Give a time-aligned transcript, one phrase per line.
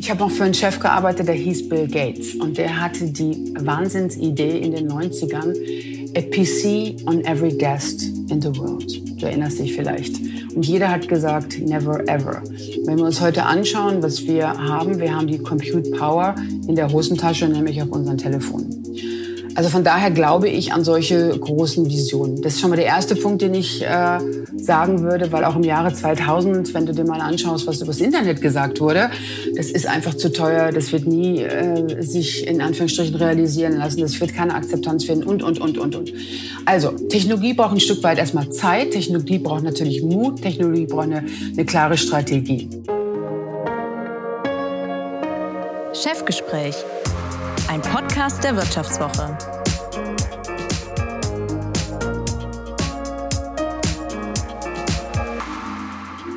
[0.00, 2.34] Ich habe noch für einen Chef gearbeitet, der hieß Bill Gates.
[2.34, 5.54] Und der hatte die Wahnsinnsidee in den 90ern,
[6.16, 8.00] a PC on every desk
[8.30, 8.90] in the world.
[9.20, 10.16] Du erinnerst dich vielleicht.
[10.56, 12.42] Und jeder hat gesagt, never ever.
[12.86, 16.34] Wenn wir uns heute anschauen, was wir haben, wir haben die Compute Power
[16.66, 18.79] in der Hosentasche, nämlich auf unserem Telefon.
[19.54, 22.40] Also von daher glaube ich an solche großen Visionen.
[22.40, 24.18] Das ist schon mal der erste Punkt, den ich äh,
[24.56, 28.40] sagen würde, weil auch im Jahre 2000, wenn du dir mal anschaust, was übers Internet
[28.40, 29.10] gesagt wurde,
[29.56, 34.20] das ist einfach zu teuer, das wird nie äh, sich in Anführungsstrichen realisieren lassen, das
[34.20, 36.12] wird keine Akzeptanz finden und, und, und, und, und.
[36.64, 41.24] Also, Technologie braucht ein Stück weit erstmal Zeit, Technologie braucht natürlich Mut, Technologie braucht eine,
[41.52, 42.68] eine klare Strategie.
[45.92, 46.76] Chefgespräch
[47.70, 49.34] ein Podcast der Wirtschaftswoche.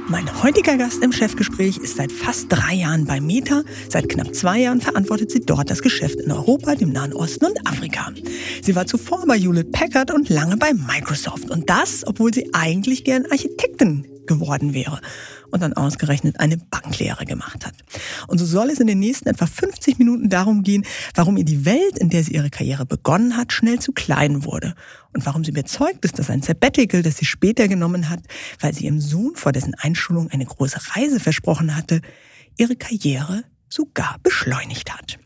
[0.08, 3.64] Mein heutiger Gast im Chefgespräch ist seit fast drei Jahren bei Meta.
[3.90, 7.68] Seit knapp zwei Jahren verantwortet sie dort das Geschäft in Europa, dem Nahen Osten und
[7.68, 8.14] Afrika.
[8.62, 11.50] Sie war zuvor bei Hewlett Packard und lange bei Microsoft.
[11.50, 15.02] Und das, obwohl sie eigentlich gern Architektin geworden wäre
[15.54, 17.76] und dann ausgerechnet eine Banklehre gemacht hat.
[18.28, 21.64] Und so soll es in den nächsten etwa 50 Minuten darum gehen, warum ihr die
[21.64, 24.74] Welt, in der sie ihre Karriere begonnen hat, schnell zu klein wurde
[25.14, 28.22] und warum sie überzeugt ist, dass ein Sabbatical, das sie später genommen hat,
[28.60, 32.02] weil sie ihrem Sohn vor dessen Einschulung eine große Reise versprochen hatte,
[32.58, 35.20] ihre Karriere sogar beschleunigt hat.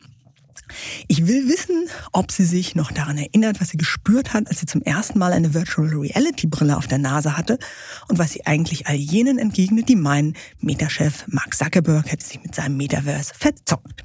[1.07, 4.65] Ich will wissen, ob sie sich noch daran erinnert, was sie gespürt hat, als sie
[4.65, 7.59] zum ersten Mal eine Virtual Reality Brille auf der Nase hatte
[8.07, 12.55] und was sie eigentlich all jenen entgegnet, die meinen, Metachef Mark Zuckerberg hätte sich mit
[12.55, 14.03] seinem Metaverse verzockt.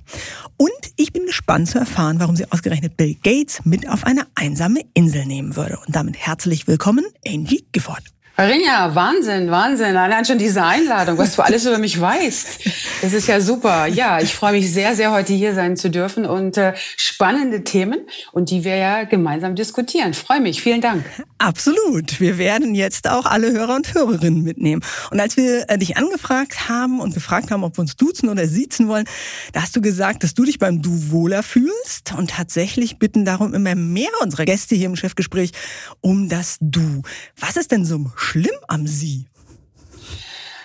[0.56, 4.80] Und ich bin gespannt zu erfahren, warum sie ausgerechnet Bill Gates mit auf eine einsame
[4.94, 5.78] Insel nehmen würde.
[5.86, 8.02] Und damit herzlich willkommen, Angie Gifford.
[8.38, 9.94] Rinja, Wahnsinn, Wahnsinn.
[9.94, 12.60] Allein schon diese Einladung, was du alles über mich weißt.
[13.02, 13.86] Das ist ja super.
[13.86, 18.06] Ja, ich freue mich sehr, sehr, heute hier sein zu dürfen und äh, spannende Themen
[18.32, 20.14] und die wir ja gemeinsam diskutieren.
[20.14, 20.62] Freue mich.
[20.62, 21.04] Vielen Dank.
[21.36, 22.20] Absolut.
[22.20, 24.82] Wir werden jetzt auch alle Hörer und Hörerinnen mitnehmen.
[25.10, 28.46] Und als wir äh, dich angefragt haben und gefragt haben, ob wir uns duzen oder
[28.46, 29.04] siezen wollen,
[29.52, 32.14] da hast du gesagt, dass du dich beim Du wohler fühlst.
[32.16, 35.52] Und tatsächlich bitten darum immer mehr unserer Gäste hier im Chefgespräch
[36.00, 37.02] um das Du.
[37.38, 39.26] Was ist denn so schlimm am Sie?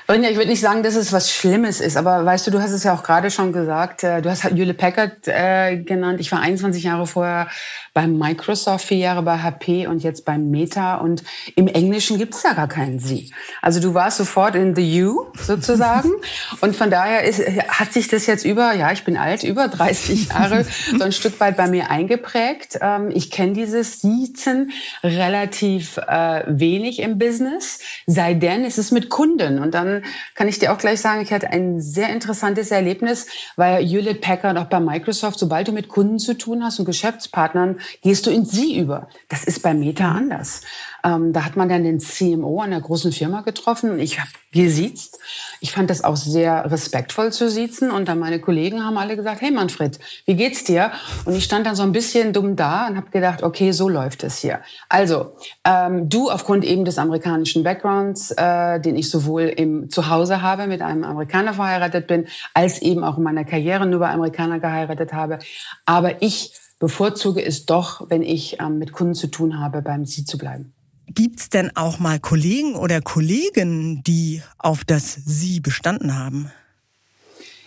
[0.09, 2.71] Rinja, ich würde nicht sagen, dass es was Schlimmes ist, aber weißt du, du hast
[2.71, 6.21] es ja auch gerade schon gesagt, äh, du hast halt Hewlett Packard äh, genannt.
[6.21, 7.49] Ich war 21 Jahre vorher
[7.97, 10.97] bei Microsoft, vier Jahre bei HP und jetzt beim Meta.
[10.97, 11.23] Und
[11.55, 13.33] im Englischen gibt's ja gar keinen Sie.
[13.59, 16.11] Also du warst sofort in the You sozusagen.
[16.61, 20.27] und von daher ist, hat sich das jetzt über, ja, ich bin alt, über 30
[20.29, 20.63] Jahre
[20.95, 22.77] so ein Stück weit bei mir eingeprägt.
[22.81, 29.09] Ähm, ich kenne dieses Siezen relativ äh, wenig im Business, sei denn es ist mit
[29.09, 29.57] Kunden.
[29.57, 30.03] Und dann
[30.35, 33.25] kann ich dir auch gleich sagen, ich hatte ein sehr interessantes Erlebnis,
[33.55, 37.79] weil Hewlett Packard auch bei Microsoft, sobald du mit Kunden zu tun hast und Geschäftspartnern,
[38.01, 39.07] gehst du in sie über.
[39.29, 40.61] Das ist bei Meta anders.
[41.03, 43.99] Ähm, da hat man dann den CMO einer großen Firma getroffen.
[43.99, 45.19] Ich habe gesiezt.
[45.61, 47.91] Ich fand das auch sehr respektvoll zu siezen.
[47.91, 50.91] Und dann meine Kollegen haben alle gesagt, hey Manfred, wie geht's dir?
[51.25, 54.23] Und ich stand dann so ein bisschen dumm da und habe gedacht, okay, so läuft
[54.23, 54.59] es hier.
[54.89, 55.33] Also,
[55.63, 60.81] ähm, du aufgrund eben des amerikanischen Backgrounds, äh, den ich sowohl im Zuhause habe, mit
[60.81, 65.39] einem Amerikaner verheiratet bin, als eben auch in meiner Karriere nur bei Amerikaner geheiratet habe.
[65.85, 70.25] Aber ich bevorzuge es doch, wenn ich ähm, mit Kunden zu tun habe, beim Sie
[70.25, 70.73] zu bleiben.
[71.09, 76.51] Gibt's denn auch mal Kollegen oder Kolleginnen, die auf das Sie bestanden haben?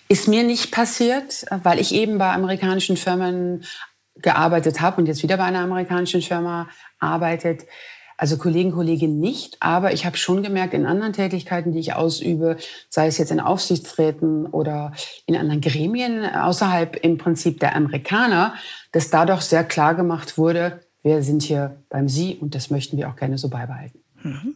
[0.08, 3.64] Ist mir nicht passiert, weil ich eben bei amerikanischen Firmen
[4.16, 7.64] gearbeitet habe und jetzt wieder bei einer amerikanischen Firma arbeitet.
[8.16, 12.58] Also Kollegen, Kolleginnen nicht, aber ich habe schon gemerkt, in anderen Tätigkeiten, die ich ausübe,
[12.90, 14.92] sei es jetzt in Aufsichtsräten oder
[15.24, 18.54] in anderen Gremien außerhalb im Prinzip der Amerikaner,
[18.92, 23.08] dass dadurch sehr klar gemacht wurde, wir sind hier beim Sie und das möchten wir
[23.08, 24.00] auch gerne so beibehalten.
[24.22, 24.54] Mhm.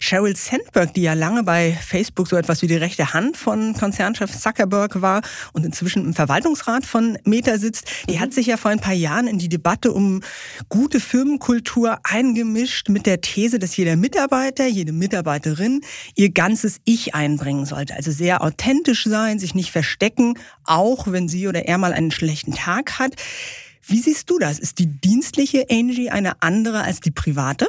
[0.00, 4.36] Sheryl Sandberg, die ja lange bei Facebook so etwas wie die rechte Hand von Konzernchef
[4.36, 5.22] Zuckerberg war
[5.52, 8.20] und inzwischen im Verwaltungsrat von Meta sitzt, die mhm.
[8.20, 10.22] hat sich ja vor ein paar Jahren in die Debatte um
[10.68, 15.82] gute Firmenkultur eingemischt mit der These, dass jeder Mitarbeiter, jede Mitarbeiterin
[16.16, 17.94] ihr ganzes Ich einbringen sollte.
[17.94, 22.52] Also sehr authentisch sein, sich nicht verstecken, auch wenn sie oder er mal einen schlechten
[22.52, 23.14] Tag hat.
[23.86, 24.58] Wie siehst du das?
[24.58, 27.68] Ist die dienstliche Angie eine andere als die private?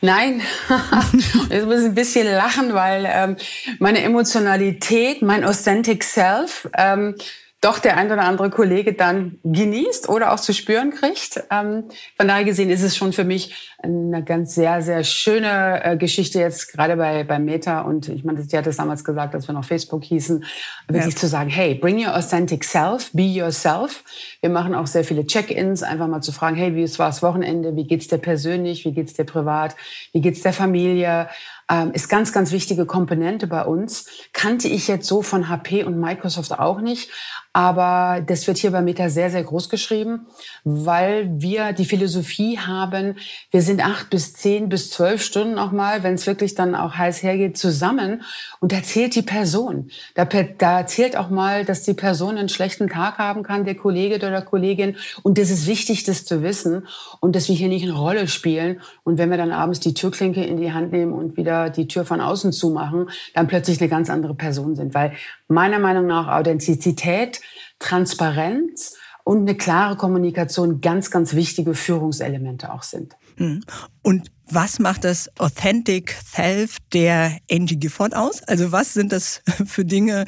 [0.00, 0.42] Nein,
[1.50, 3.36] ich muss ein bisschen lachen, weil ähm,
[3.78, 7.14] meine Emotionalität, mein authentic self, ähm,
[7.62, 11.44] doch der ein oder andere Kollege dann genießt oder auch zu spüren kriegt.
[11.48, 11.84] Ähm,
[12.16, 16.40] von daher gesehen ist es schon für mich eine ganz sehr, sehr schöne äh, Geschichte
[16.40, 17.82] jetzt gerade bei, bei Meta.
[17.82, 20.44] Und ich meine, sie hat es damals gesagt, als wir noch Facebook hießen,
[20.88, 21.20] wirklich ja.
[21.20, 24.02] zu sagen, hey, bring your authentic self, be yourself.
[24.40, 27.76] Wir machen auch sehr viele Check-ins, einfach mal zu fragen, hey, wie war das Wochenende?
[27.76, 28.84] Wie geht's dir persönlich?
[28.84, 29.76] Wie geht's dir privat?
[30.12, 31.28] Wie geht's der Familie?
[31.72, 34.06] Ähm, ist ganz, ganz wichtige Komponente bei uns.
[34.34, 37.08] Kannte ich jetzt so von HP und Microsoft auch nicht.
[37.54, 40.26] Aber das wird hier bei Meta sehr, sehr groß geschrieben,
[40.64, 43.16] weil wir die Philosophie haben,
[43.50, 46.94] wir sind acht bis zehn bis zwölf Stunden auch mal, wenn es wirklich dann auch
[46.94, 48.22] heiß hergeht, zusammen.
[48.60, 49.90] Und da zählt die Person.
[50.14, 54.16] Da, da zählt auch mal, dass die Person einen schlechten Tag haben kann, der Kollege
[54.16, 54.96] oder Kollegin.
[55.22, 56.86] Und das ist wichtig, das zu wissen.
[57.20, 58.80] Und dass wir hier nicht eine Rolle spielen.
[59.04, 62.04] Und wenn wir dann abends die Türklinke in die Hand nehmen und wieder die Tür
[62.04, 64.94] von außen zumachen, dann plötzlich eine ganz andere Person sind.
[64.94, 65.12] Weil
[65.48, 67.40] meiner Meinung nach Authentizität,
[67.78, 73.14] Transparenz und eine klare Kommunikation ganz, ganz wichtige Führungselemente auch sind.
[73.36, 73.62] Hm.
[74.02, 78.42] Und was macht das Authentic Self der Angie Gifford aus?
[78.44, 80.26] Also was sind das für Dinge,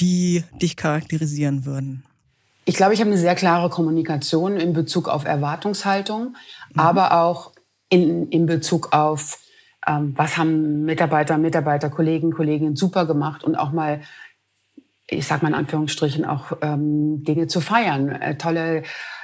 [0.00, 2.04] die dich charakterisieren würden?
[2.64, 6.36] Ich glaube, ich habe eine sehr klare Kommunikation in Bezug auf Erwartungshaltung,
[6.72, 6.80] mhm.
[6.80, 7.52] aber auch
[7.88, 9.38] in, in Bezug auf,
[9.86, 14.00] ähm, was haben Mitarbeiter, Mitarbeiter, Kollegen, Kolleginnen super gemacht und auch mal
[15.08, 18.82] ich sag mal in Anführungsstrichen, auch ähm, Dinge zu feiern, äh, tolle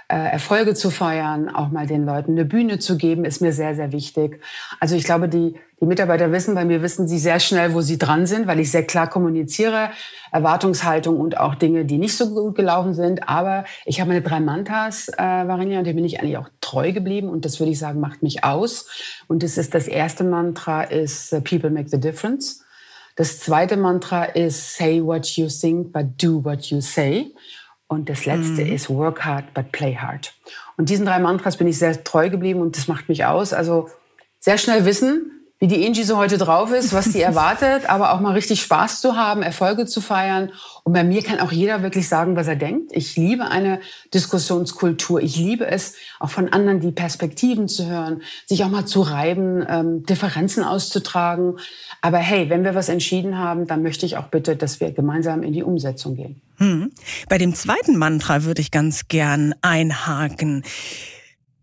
[0.08, 3.74] äh, Erfolge zu feiern, auch mal den Leuten eine Bühne zu geben, ist mir sehr,
[3.74, 4.40] sehr wichtig.
[4.78, 7.99] Also ich glaube, die, die Mitarbeiter wissen, bei mir wissen sie sehr schnell, wo sie
[7.99, 9.90] dran sind, weil ich sehr klar kommuniziere,
[10.31, 13.29] Erwartungshaltung und auch Dinge, die nicht so gut gelaufen sind.
[13.29, 16.93] Aber ich habe meine drei Mantas, äh, Varinia, und dem bin ich eigentlich auch treu
[16.93, 17.29] geblieben.
[17.29, 18.88] Und das würde ich sagen, macht mich aus.
[19.26, 22.64] Und das ist das erste Mantra ist People make the difference.
[23.17, 27.34] Das zweite Mantra ist Say what you think, but do what you say.
[27.88, 28.73] Und das letzte mhm.
[28.73, 30.32] ist Work hard, but play hard.
[30.76, 33.52] Und diesen drei Mantras bin ich sehr treu geblieben und das macht mich aus.
[33.52, 33.88] Also
[34.38, 38.18] sehr schnell wissen, wie die Angie so heute drauf ist, was sie erwartet, aber auch
[38.18, 40.50] mal richtig Spaß zu haben, Erfolge zu feiern.
[40.82, 42.90] Und bei mir kann auch jeder wirklich sagen, was er denkt.
[42.92, 43.78] Ich liebe eine
[44.12, 45.20] Diskussionskultur.
[45.20, 49.64] Ich liebe es, auch von anderen die Perspektiven zu hören, sich auch mal zu reiben,
[49.68, 51.58] ähm, Differenzen auszutragen.
[52.00, 55.44] Aber hey, wenn wir was entschieden haben, dann möchte ich auch bitte, dass wir gemeinsam
[55.44, 56.40] in die Umsetzung gehen.
[56.56, 56.90] Hm.
[57.28, 60.64] Bei dem zweiten Mantra würde ich ganz gern einhaken.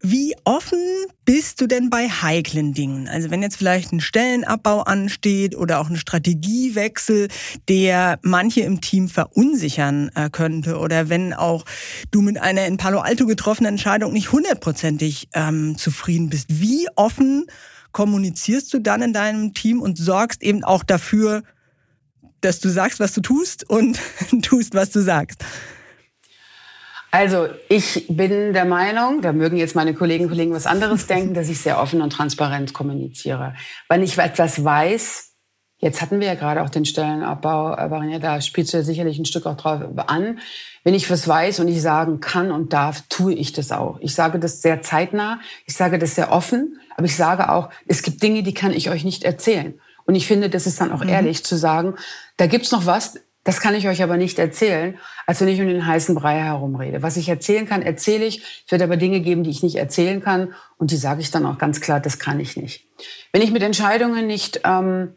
[0.02, 0.80] Wie offen
[1.26, 3.10] bist du denn bei heiklen Dingen?
[3.10, 7.28] Also wenn jetzt vielleicht ein Stellenabbau ansteht oder auch ein Strategiewechsel,
[7.68, 11.66] der manche im Team verunsichern äh, könnte oder wenn auch
[12.12, 16.46] du mit einer in Palo Alto getroffenen Entscheidung nicht hundertprozentig ähm, zufrieden bist.
[16.48, 17.48] Wie offen
[17.92, 21.44] kommunizierst du dann in deinem Team und sorgst eben auch dafür,
[22.40, 24.00] dass du sagst, was du tust und
[24.44, 25.44] tust, was du sagst?
[27.12, 31.34] Also ich bin der Meinung, da mögen jetzt meine Kollegen und Kollegen was anderes denken,
[31.34, 33.56] dass ich sehr offen und transparent kommuniziere.
[33.88, 35.32] Wenn ich etwas weiß,
[35.80, 39.26] jetzt hatten wir ja gerade auch den Stellenabbau, aber da spielst du ja sicherlich ein
[39.26, 40.40] Stück auch drauf an.
[40.84, 43.98] Wenn ich was weiß und ich sagen kann und darf, tue ich das auch.
[44.02, 48.04] Ich sage das sehr zeitnah, ich sage das sehr offen, aber ich sage auch, es
[48.04, 49.80] gibt Dinge, die kann ich euch nicht erzählen.
[50.06, 51.10] Und ich finde, das ist dann auch mhm.
[51.10, 51.96] ehrlich zu sagen,
[52.38, 55.66] da gibt's noch was, das kann ich euch aber nicht erzählen, als wenn ich um
[55.66, 57.02] den heißen Brei herumrede.
[57.02, 58.44] Was ich erzählen kann, erzähle ich.
[58.68, 60.54] Es wird aber Dinge geben, die ich nicht erzählen kann.
[60.78, 62.86] Und die sage ich dann auch ganz klar, das kann ich nicht.
[63.32, 65.16] Wenn ich mit Entscheidungen nicht ähm,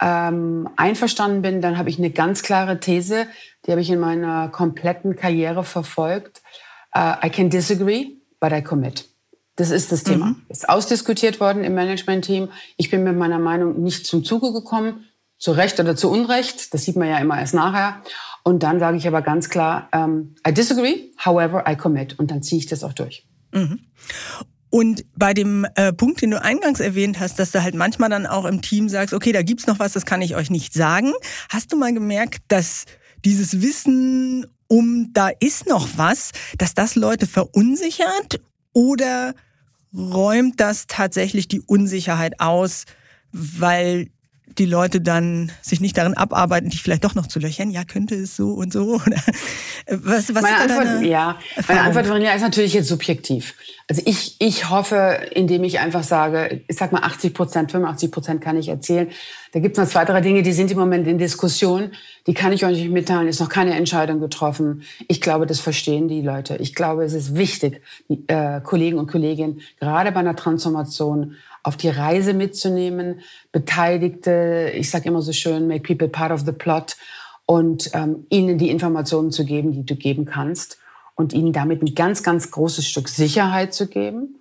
[0.00, 3.26] ähm, einverstanden bin, dann habe ich eine ganz klare These,
[3.66, 6.40] die habe ich in meiner kompletten Karriere verfolgt.
[6.96, 9.10] Uh, I can disagree, but I commit.
[9.56, 10.28] Das ist das Thema.
[10.28, 10.46] Mhm.
[10.48, 12.48] Ist ausdiskutiert worden im Management-Team.
[12.78, 15.04] Ich bin mit meiner Meinung nicht zum Zuge gekommen
[15.38, 16.72] zu Recht oder zu Unrecht.
[16.74, 18.02] Das sieht man ja immer erst nachher.
[18.42, 22.18] Und dann sage ich aber ganz klar, ähm, I disagree, however, I commit.
[22.18, 23.26] Und dann ziehe ich das auch durch.
[23.52, 23.80] Mhm.
[24.70, 28.26] Und bei dem äh, Punkt, den du eingangs erwähnt hast, dass du halt manchmal dann
[28.26, 31.12] auch im Team sagst, okay, da gibt's noch was, das kann ich euch nicht sagen.
[31.48, 32.84] Hast du mal gemerkt, dass
[33.24, 38.40] dieses Wissen um da ist noch was, dass das Leute verunsichert
[38.72, 39.34] oder
[39.96, 42.84] räumt das tatsächlich die Unsicherheit aus,
[43.30, 44.08] weil
[44.46, 47.70] die Leute dann sich nicht darin abarbeiten, dich vielleicht doch noch zu löchern.
[47.70, 49.00] Ja, könnte es so und so?
[49.06, 49.16] Oder
[49.88, 53.54] was, was meine Antwort, ja, meine Antwort, Verena, ist natürlich jetzt subjektiv.
[53.88, 58.40] Also ich, ich hoffe, indem ich einfach sage, ich sag mal 80 Prozent, 85 Prozent
[58.40, 59.08] kann ich erzählen.
[59.52, 61.90] Da gibt es noch zwei, drei Dinge, die sind im Moment in Diskussion.
[62.26, 63.28] Die kann ich euch nicht mitteilen.
[63.28, 64.82] Ist noch keine Entscheidung getroffen.
[65.08, 66.56] Ich glaube, das verstehen die Leute.
[66.56, 71.76] Ich glaube, es ist wichtig, die äh, Kollegen und Kolleginnen gerade bei einer Transformation auf
[71.76, 76.96] die Reise mitzunehmen, Beteiligte, ich sage immer so schön, make people part of the plot
[77.46, 80.78] und ähm, ihnen die Informationen zu geben, die du geben kannst
[81.16, 84.36] und ihnen damit ein ganz, ganz großes Stück Sicherheit zu geben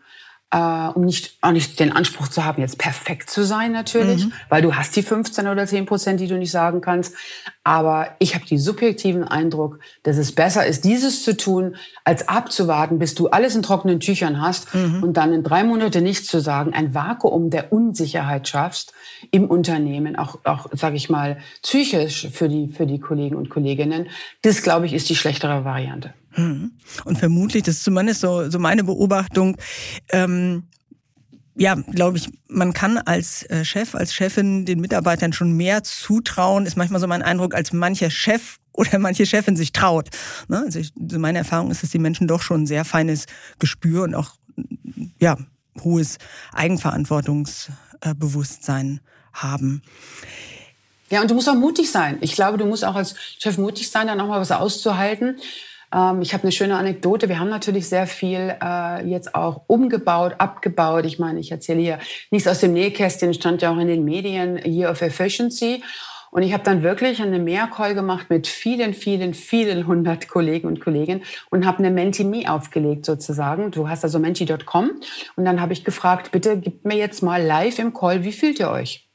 [0.54, 4.34] äh, um nicht, auch nicht den Anspruch zu haben, jetzt perfekt zu sein natürlich, mhm.
[4.50, 7.16] weil du hast die 15 oder 10 Prozent, die du nicht sagen kannst.
[7.64, 13.00] Aber ich habe die subjektiven Eindruck, dass es besser ist, dieses zu tun, als abzuwarten,
[13.00, 15.02] bis du alles in trockenen Tüchern hast mhm.
[15.02, 18.94] und dann in drei Monate nichts zu sagen, ein Vakuum der Unsicherheit schaffst
[19.32, 24.08] im Unternehmen, auch, auch sage ich mal, psychisch für die, für die Kollegen und Kolleginnen.
[24.44, 26.14] Das, glaube ich, ist die schlechtere Variante.
[26.34, 26.72] Hm.
[27.06, 29.58] Und vermutlich, das ist zumindest so, so meine Beobachtung,
[30.12, 30.64] ähm,
[31.56, 36.66] ja, glaube ich, man kann als äh, Chef, als Chefin den Mitarbeitern schon mehr zutrauen,
[36.66, 40.10] ist manchmal so mein Eindruck, als mancher Chef oder manche Chefin sich traut.
[40.48, 40.64] Ne?
[40.66, 43.28] Also ich, meine Erfahrung ist, dass die Menschen doch schon ein sehr feines
[43.60, 44.32] Gespür und auch
[45.20, 45.38] ja
[45.84, 46.18] hohes
[46.54, 49.02] Eigenverantwortungsbewusstsein
[49.34, 49.84] haben.
[51.10, 52.18] Ja, und du musst auch mutig sein.
[52.22, 55.38] Ich glaube, du musst auch als Chef mutig sein, dann auch mal was auszuhalten.
[55.94, 57.30] Ähm, ich habe eine schöne Anekdote.
[57.30, 61.06] Wir haben natürlich sehr viel äh, jetzt auch umgebaut, abgebaut.
[61.06, 62.00] Ich meine, ich erzähle hier
[62.32, 65.84] nichts aus dem Nähkästchen, stand ja auch in den Medien, Year of Efficiency.
[66.32, 70.82] Und ich habe dann wirklich eine Mehrcall gemacht mit vielen, vielen, vielen hundert Kollegen und
[70.82, 71.22] Kolleginnen
[71.52, 73.70] und habe eine Menti-Me aufgelegt sozusagen.
[73.70, 74.90] Du hast also menti.com.
[75.36, 78.60] Und dann habe ich gefragt, bitte gib mir jetzt mal live im Call, wie fühlt
[78.60, 79.08] ihr euch?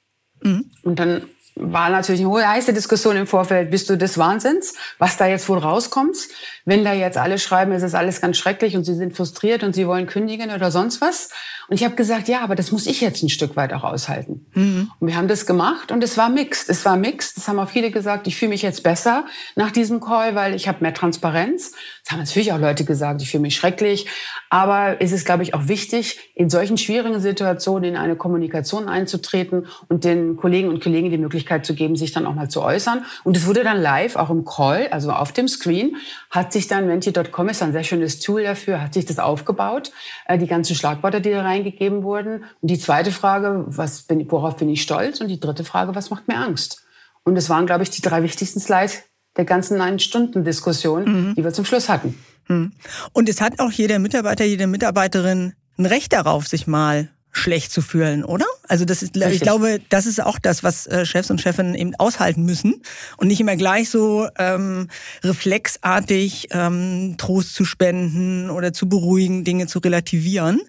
[0.44, 0.70] Mhm.
[0.84, 1.22] Und dann
[1.60, 3.70] war natürlich eine heiße Diskussion im Vorfeld.
[3.70, 6.16] Bist du des Wahnsinns, was da jetzt wohl rauskommt?
[6.64, 9.74] Wenn da jetzt alle schreiben, es ist alles ganz schrecklich und sie sind frustriert und
[9.74, 11.30] sie wollen kündigen oder sonst was.
[11.68, 14.46] Und ich habe gesagt, ja, aber das muss ich jetzt ein Stück weit auch aushalten.
[14.54, 14.90] Mhm.
[14.98, 16.68] Und wir haben das gemacht und es war mixed.
[16.70, 17.36] Es war mixed.
[17.36, 20.66] Das haben auch viele gesagt, ich fühle mich jetzt besser nach diesem Call, weil ich
[20.66, 21.72] habe mehr Transparenz.
[22.04, 24.06] Das haben natürlich auch Leute gesagt, ich fühle mich schrecklich.
[24.48, 29.66] Aber es ist, glaube ich, auch wichtig, in solchen schwierigen Situationen in eine Kommunikation einzutreten
[29.88, 33.04] und den Kollegen und Kollegen die Möglichkeit zu geben, sich dann auch mal zu äußern.
[33.24, 35.96] Und es wurde dann live, auch im Call, also auf dem Screen,
[36.30, 39.92] hat sich dann, Menti.com ist ein sehr schönes Tool dafür, hat sich das aufgebaut,
[40.26, 42.44] äh, die ganzen Schlagworte, die da reingegeben wurden.
[42.60, 45.20] Und die zweite Frage, was bin, worauf bin ich stolz?
[45.20, 46.82] Und die dritte Frage, was macht mir Angst?
[47.24, 49.02] Und das waren, glaube ich, die drei wichtigsten Slides
[49.36, 51.34] der ganzen neun Stunden Diskussion, mhm.
[51.34, 52.18] die wir zum Schluss hatten.
[52.46, 52.72] Hm.
[53.12, 57.82] Und es hat auch jeder Mitarbeiter, jede Mitarbeiterin ein Recht darauf, sich mal schlecht zu
[57.82, 58.46] fühlen, oder?
[58.66, 59.34] Also das ist, Richtig.
[59.34, 62.82] ich glaube, das ist auch das, was äh, Chefs und Chefinnen eben aushalten müssen
[63.16, 64.88] und nicht immer gleich so ähm,
[65.22, 70.60] reflexartig ähm, Trost zu spenden oder zu beruhigen, Dinge zu relativieren.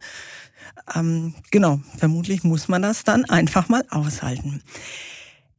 [0.95, 4.61] Ähm, genau, vermutlich muss man das dann einfach mal aushalten.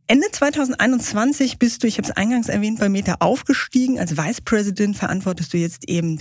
[0.07, 4.01] Ende 2021 bist du, ich habe es eingangs erwähnt, bei Meta aufgestiegen.
[4.01, 6.19] Als Vice President verantwortest du jetzt eben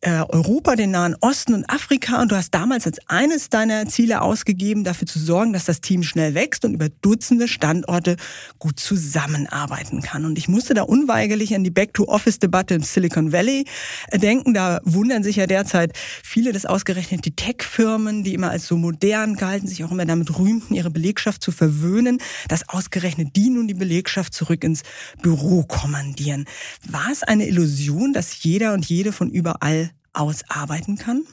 [0.00, 2.22] äh, Europa, den Nahen Osten und Afrika.
[2.22, 6.02] Und du hast damals als eines deiner Ziele ausgegeben, dafür zu sorgen, dass das Team
[6.02, 8.16] schnell wächst und über Dutzende Standorte
[8.58, 10.24] gut zusammenarbeiten kann.
[10.24, 13.64] Und ich musste da unweigerlich an die Back-to-Office-Debatte im Silicon Valley
[14.10, 14.54] äh, denken.
[14.54, 19.34] Da wundern sich ja derzeit viele, dass ausgerechnet die Tech-Firmen, die immer als so modern
[19.34, 23.74] galten, sich auch immer damit rühmten, ihre Belegschaft zu verwöhnen, dass ausgerechnet die nun die
[23.74, 24.82] Belegschaft zurück ins
[25.22, 26.44] Büro kommandieren.
[26.88, 31.24] War es eine Illusion, dass jeder und jede von überall ausarbeiten kann?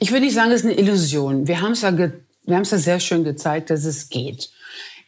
[0.00, 1.46] Ich würde nicht sagen, das ist eine Illusion.
[1.46, 4.50] Wir haben es ja, wir haben es ja sehr schön gezeigt, dass es geht.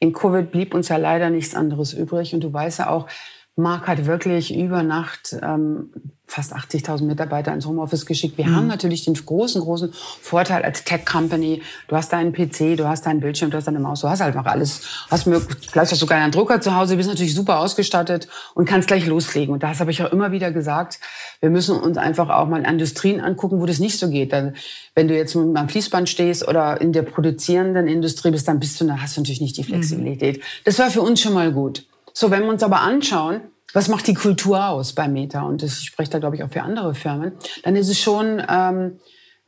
[0.00, 2.35] In Covid blieb uns ja leider nichts anderes übrig.
[2.35, 3.09] Und du weißt ja auch,
[3.56, 5.92] Marc hat wirklich über Nacht ähm,
[6.26, 8.38] fast 80.000 Mitarbeiter ins Homeoffice geschickt.
[8.38, 8.57] Wir mhm.
[8.57, 11.62] haben natürlich den großen, großen Vorteil als Tech-Company.
[11.87, 14.35] Du hast deinen PC, du hast deinen Bildschirm, du hast deine Maus, du hast halt
[14.35, 14.83] noch alles.
[15.11, 18.88] Hast vielleicht hast du sogar einen Drucker zu Hause, bist natürlich super ausgestattet und kannst
[18.88, 19.52] gleich loslegen.
[19.52, 20.99] Und das habe ich auch immer wieder gesagt.
[21.40, 24.33] Wir müssen uns einfach auch mal Industrien angucken, wo das nicht so geht.
[24.33, 24.57] Dann,
[24.95, 28.81] wenn du jetzt mit einem Fließband stehst oder in der produzierenden Industrie bist, dann bist
[28.81, 29.66] du, dann hast du natürlich nicht die mhm.
[29.66, 30.38] Flexibilität.
[30.38, 30.43] Mhm.
[30.64, 31.87] Das war für uns schon mal gut.
[32.12, 33.40] So, wenn wir uns aber anschauen,
[33.75, 35.43] was macht die Kultur aus bei Meta?
[35.43, 37.33] Und das, ich spreche da, glaube ich, auch für andere Firmen.
[37.64, 38.99] Dann ist es schon, ähm,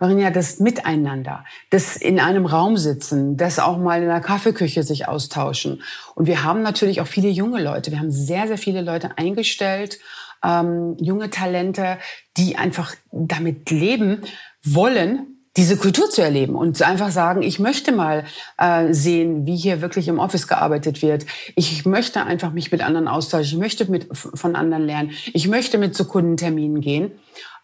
[0.01, 5.09] ja das Miteinander, das in einem Raum sitzen, das auch mal in der Kaffeeküche sich
[5.09, 5.83] austauschen.
[6.15, 7.91] Und wir haben natürlich auch viele junge Leute.
[7.93, 9.99] Wir haben sehr, sehr viele Leute eingestellt,
[10.45, 11.99] ähm, junge Talente,
[12.37, 14.23] die einfach damit leben
[14.63, 18.25] wollen, diese Kultur zu erleben und einfach sagen, ich möchte mal
[18.59, 21.27] äh, sehen, wie hier wirklich im Office gearbeitet wird.
[21.55, 23.47] Ich möchte einfach mich mit anderen austauschen.
[23.47, 25.11] Ich möchte mit, von anderen lernen.
[25.33, 27.13] Ich möchte mit zu Kundenterminen gehen.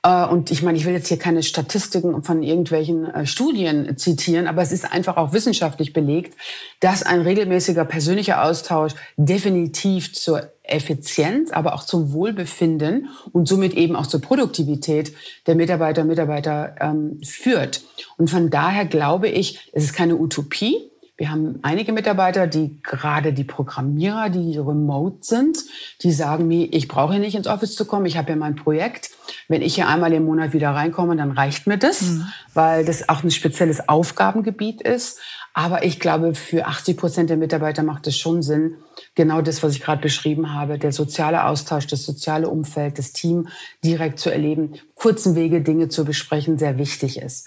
[0.03, 4.47] Äh, und ich meine, ich will jetzt hier keine Statistiken von irgendwelchen äh, Studien zitieren,
[4.47, 6.37] aber es ist einfach auch wissenschaftlich belegt,
[6.81, 13.97] dass ein regelmäßiger persönlicher Austausch definitiv zur Effizienz, aber auch zum Wohlbefinden und somit eben
[13.97, 15.13] auch zur Produktivität
[15.47, 17.83] der Mitarbeiter und Mitarbeiter ähm, führt.
[18.17, 20.92] Und von daher glaube ich, es ist keine Utopie.
[21.23, 25.57] Wir haben einige Mitarbeiter, die gerade die Programmierer, die remote sind,
[26.01, 28.57] die sagen mir, ich brauche hier nicht ins Office zu kommen, ich habe hier mein
[28.57, 29.11] Projekt.
[29.47, 32.27] Wenn ich hier einmal im Monat wieder reinkomme, dann reicht mir das, mhm.
[32.55, 35.21] weil das auch ein spezielles Aufgabengebiet ist.
[35.55, 38.79] Aber ich glaube, für 80 Prozent der Mitarbeiter macht es schon Sinn,
[39.15, 43.47] genau das, was ich gerade beschrieben habe, der soziale Austausch, das soziale Umfeld, das Team
[43.85, 47.47] direkt zu erleben, kurzen Wege Dinge zu besprechen, sehr wichtig ist.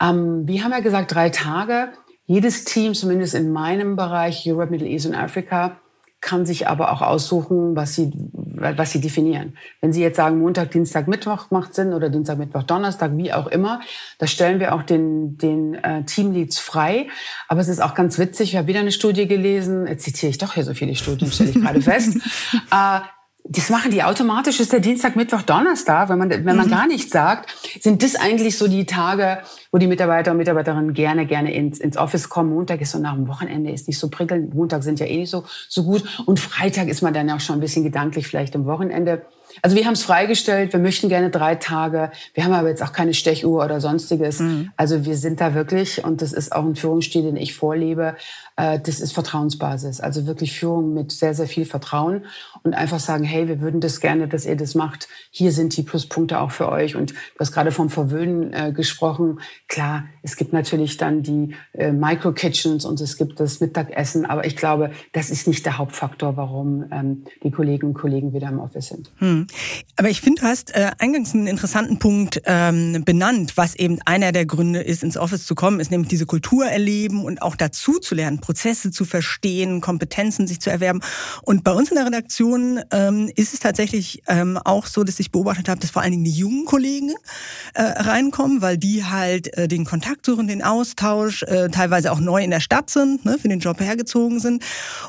[0.00, 1.92] Ähm, wir haben ja gesagt, drei Tage.
[2.26, 5.76] Jedes Team, zumindest in meinem Bereich, Europe, Middle East und Afrika,
[6.22, 9.54] kann sich aber auch aussuchen, was sie, was sie definieren.
[9.80, 13.48] Wenn Sie jetzt sagen, Montag, Dienstag, Mittwoch macht Sinn oder Dienstag, Mittwoch, Donnerstag, wie auch
[13.48, 13.80] immer,
[14.18, 17.08] da stellen wir auch den, den äh, Teamleads frei.
[17.48, 20.38] Aber es ist auch ganz witzig, ich habe wieder eine Studie gelesen, jetzt zitiere ich
[20.38, 22.16] doch hier so viele Studien, stelle ich gerade fest.
[22.70, 23.00] Äh,
[23.44, 26.70] das machen die automatisch, ist der Dienstag, Mittwoch, Donnerstag, wenn man, wenn man mhm.
[26.70, 29.38] gar nichts sagt, sind das eigentlich so die Tage,
[29.72, 32.50] wo die Mitarbeiter und Mitarbeiterinnen gerne, gerne ins, ins Office kommen.
[32.50, 34.54] Montag ist so nach dem Wochenende, ist nicht so prickelnd.
[34.54, 36.22] Montag sind ja eh nicht so, so gut.
[36.24, 39.22] Und Freitag ist man dann auch schon ein bisschen gedanklich vielleicht am Wochenende.
[39.60, 42.10] Also wir haben es freigestellt, wir möchten gerne drei Tage.
[42.34, 44.40] Wir haben aber jetzt auch keine Stechuhr oder sonstiges.
[44.40, 44.70] Mhm.
[44.76, 48.16] Also wir sind da wirklich, und das ist auch ein Führungsstil, den ich vorlebe,
[48.56, 50.00] äh, das ist Vertrauensbasis.
[50.00, 52.24] Also wirklich Führung mit sehr, sehr viel Vertrauen
[52.62, 55.08] und einfach sagen, hey, wir würden das gerne, dass ihr das macht.
[55.30, 56.96] Hier sind die Pluspunkte auch für euch.
[56.96, 59.40] Und du hast gerade vom Verwöhnen äh, gesprochen.
[59.68, 64.26] Klar, es gibt natürlich dann die äh, Micro-Kitchens und es gibt das Mittagessen.
[64.26, 68.48] Aber ich glaube, das ist nicht der Hauptfaktor, warum ähm, die Kolleginnen und Kollegen wieder
[68.48, 69.10] im Office sind.
[69.96, 74.32] Aber ich finde, du hast äh, eingangs einen interessanten Punkt ähm, benannt, was eben einer
[74.32, 77.98] der Gründe ist, ins Office zu kommen, ist nämlich diese Kultur erleben und auch dazu
[77.98, 81.00] zu lernen, Prozesse zu verstehen, Kompetenzen sich zu erwerben.
[81.42, 85.30] Und bei uns in der Redaktion ähm, ist es tatsächlich ähm, auch so, dass ich
[85.30, 87.12] beobachtet habe, dass vor allen Dingen die jungen Kollegen
[87.74, 92.42] äh, reinkommen, weil die halt äh, den Kontakt suchen, den Austausch, äh, teilweise auch neu
[92.42, 94.64] in der Stadt sind, ne, für den Job hergezogen sind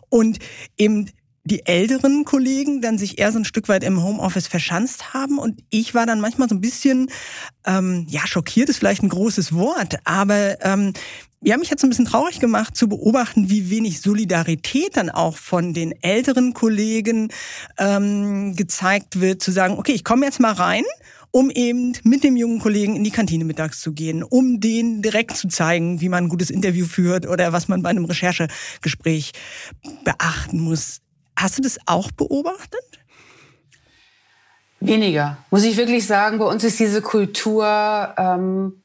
[0.10, 0.40] und
[0.78, 1.10] eben
[1.46, 5.38] die älteren Kollegen dann sich eher so ein Stück weit im Homeoffice verschanzt haben.
[5.38, 7.10] Und ich war dann manchmal so ein bisschen,
[7.66, 10.94] ähm, ja, schockiert ist vielleicht ein großes Wort, aber ähm,
[11.46, 15.36] ja, mich hat so ein bisschen traurig gemacht zu beobachten, wie wenig Solidarität dann auch
[15.36, 17.30] von den älteren Kollegen
[17.78, 20.86] ähm, gezeigt wird, zu sagen, okay, ich komme jetzt mal rein
[21.36, 25.36] um eben mit dem jungen Kollegen in die Kantine mittags zu gehen, um den direkt
[25.36, 29.32] zu zeigen, wie man ein gutes Interview führt oder was man bei einem Recherchegespräch
[30.04, 31.03] beachten muss.
[31.36, 32.82] Hast du das auch beobachtet?
[34.80, 35.38] Weniger.
[35.50, 38.84] Muss ich wirklich sagen, bei uns ist diese Kultur ähm,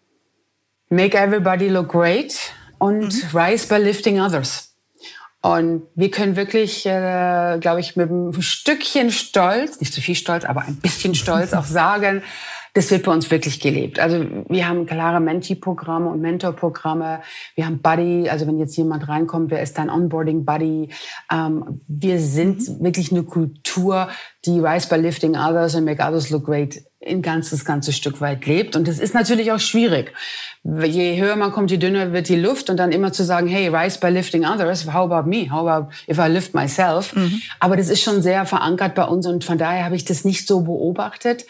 [0.91, 2.35] Make everybody look great
[2.79, 3.39] und mhm.
[3.39, 4.75] Rise by lifting others.
[5.41, 10.45] Und wir können wirklich, äh, glaube ich, mit einem Stückchen Stolz, nicht zu viel Stolz,
[10.45, 12.23] aber ein bisschen Stolz auch sagen,
[12.79, 13.99] das wird bei uns wirklich gelebt.
[13.99, 17.23] Also wir haben klare Mentee-Programme und Mentor-Programme.
[17.57, 20.89] Wir haben Buddy, also wenn jetzt jemand reinkommt, wer ist dein Onboarding-Buddy?
[21.33, 22.85] Ähm, wir sind mhm.
[22.85, 24.09] wirklich eine Kultur,
[24.47, 28.47] die Rise by Lifting Others and Make Others Look Great ein ganzes, ganzes Stück weit
[28.47, 28.77] lebt.
[28.77, 30.13] Und das ist natürlich auch schwierig.
[30.63, 33.69] Je höher man kommt, je dünner wird die Luft und dann immer zu sagen, hey,
[33.69, 35.51] rise by lifting others, how about me?
[35.51, 37.15] How about if I lift myself?
[37.17, 37.43] Mhm.
[37.59, 40.47] Aber das ist schon sehr verankert bei uns und von daher habe ich das nicht
[40.47, 41.45] so beobachtet.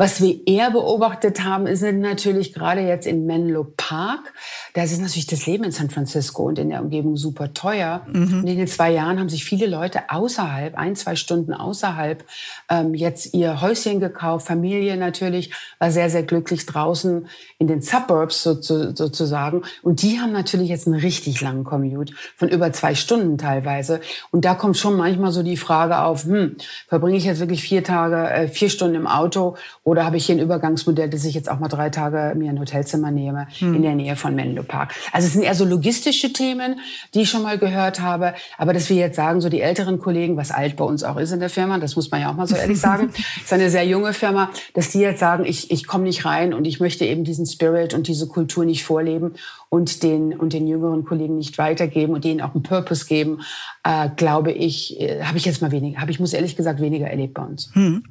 [0.00, 4.32] Was wir eher beobachtet haben, sind natürlich gerade jetzt in Menlo Park.
[4.72, 8.06] Da ist natürlich das Leben in San Francisco und in der Umgebung super teuer.
[8.10, 8.40] Mhm.
[8.40, 12.24] Und in den zwei Jahren haben sich viele Leute außerhalb, ein, zwei Stunden außerhalb,
[12.70, 14.46] ähm, jetzt ihr Häuschen gekauft.
[14.46, 17.26] Familie natürlich war sehr, sehr glücklich draußen
[17.58, 19.64] in den Suburbs so, so, sozusagen.
[19.82, 24.00] Und die haben natürlich jetzt einen richtig langen Commute von über zwei Stunden teilweise.
[24.30, 26.56] Und da kommt schon manchmal so die Frage auf, hm,
[26.88, 29.58] verbringe ich jetzt wirklich vier Tage, äh, vier Stunden im Auto
[29.90, 32.60] oder habe ich hier ein Übergangsmodell, dass ich jetzt auch mal drei Tage mir ein
[32.60, 33.74] Hotelzimmer nehme hm.
[33.74, 34.94] in der Nähe von Menlo Park.
[35.10, 36.78] Also es sind eher so logistische Themen,
[37.12, 38.34] die ich schon mal gehört habe.
[38.56, 41.32] Aber dass wir jetzt sagen, so die älteren Kollegen, was alt bei uns auch ist
[41.32, 43.10] in der Firma, das muss man ja auch mal so ehrlich sagen,
[43.42, 46.66] ist eine sehr junge Firma, dass die jetzt sagen, ich, ich komme nicht rein und
[46.66, 49.34] ich möchte eben diesen Spirit und diese Kultur nicht vorleben
[49.70, 53.42] und den, und den jüngeren Kollegen nicht weitergeben und denen auch einen Purpose geben,
[53.84, 57.06] äh, glaube ich, äh, habe ich jetzt mal weniger, habe ich, muss ehrlich gesagt, weniger
[57.06, 57.70] erlebt bei uns.
[57.74, 58.02] Hm.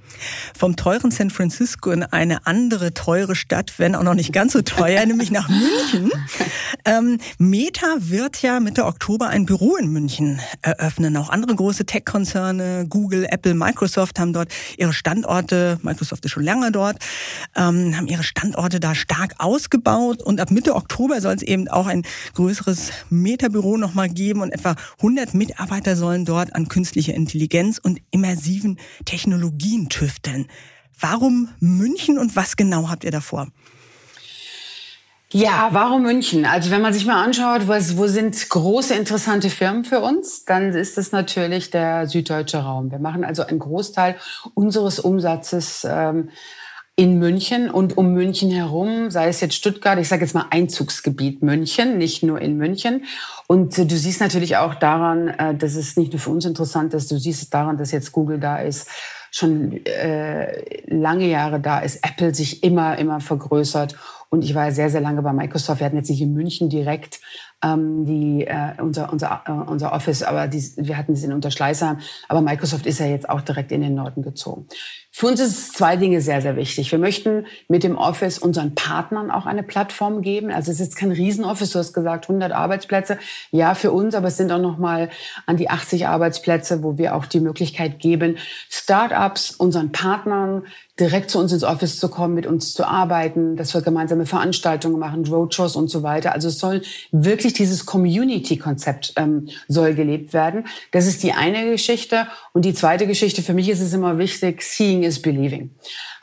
[0.58, 4.62] Vom teuren San Francisco in eine andere teure Stadt, wenn auch noch nicht ganz so
[4.62, 6.12] teuer, nämlich nach München.
[6.86, 11.18] Ähm, Meta wird ja Mitte Oktober ein Büro in München eröffnen.
[11.18, 16.72] Auch andere große Tech-Konzerne, Google, Apple, Microsoft haben dort ihre Standorte, Microsoft ist schon lange
[16.72, 17.00] dort,
[17.58, 21.88] ähm, haben ihre Standorte da stark ausgebaut und ab Mitte Oktober soll es eben auch
[21.88, 22.04] ein
[22.36, 28.80] größeres Meta-Büro nochmal geben und etwa 100 Mitarbeiter sollen dort an künstlicher Intelligenz und immersiven
[29.06, 30.48] Technologien tüfteln.
[31.00, 33.48] Warum München und was genau habt ihr davor?
[35.32, 36.44] Ja, warum München?
[36.46, 40.74] Also wenn man sich mal anschaut, was, wo sind große interessante Firmen für uns, dann
[40.74, 42.90] ist es natürlich der süddeutsche Raum.
[42.90, 44.16] Wir machen also einen Großteil
[44.56, 46.30] unseres Umsatzes ähm,
[47.00, 51.42] in München und um München herum, sei es jetzt Stuttgart, ich sage jetzt mal Einzugsgebiet
[51.42, 53.06] München, nicht nur in München.
[53.48, 56.94] Und äh, du siehst natürlich auch daran, äh, dass es nicht nur für uns interessant
[56.94, 58.90] ist, du siehst es daran, dass jetzt Google da ist,
[59.32, 63.96] schon äh, lange Jahre da ist, Apple sich immer, immer vergrößert
[64.30, 65.80] und ich war ja sehr, sehr lange bei Microsoft.
[65.80, 67.22] Wir hatten jetzt nicht in München direkt
[67.64, 72.00] ähm, die, äh, unser, unser, äh, unser Office, aber die, wir hatten es in Unterschleißheim.
[72.28, 74.68] Aber Microsoft ist ja jetzt auch direkt in den Norden gezogen.
[75.12, 76.92] Für uns ist zwei Dinge sehr, sehr wichtig.
[76.92, 80.52] Wir möchten mit dem Office unseren Partnern auch eine Plattform geben.
[80.52, 83.18] Also es ist kein Riesenoffice, du hast gesagt 100 Arbeitsplätze.
[83.52, 85.10] Ja, für uns, aber es sind auch noch mal
[85.46, 88.38] an die 80 Arbeitsplätze, wo wir auch die Möglichkeit geben,
[88.70, 90.64] Startups, unseren Partnern
[91.00, 95.00] direkt zu uns ins Office zu kommen, mit uns zu arbeiten, dass wir gemeinsame Veranstaltungen
[95.00, 96.34] machen, Roadshows und so weiter.
[96.34, 100.66] Also es soll wirklich dieses Community-Konzept ähm, soll gelebt werden.
[100.92, 102.28] Das ist die eine Geschichte.
[102.54, 105.72] Und die zweite Geschichte, für mich ist es immer wichtig, seeing is believing.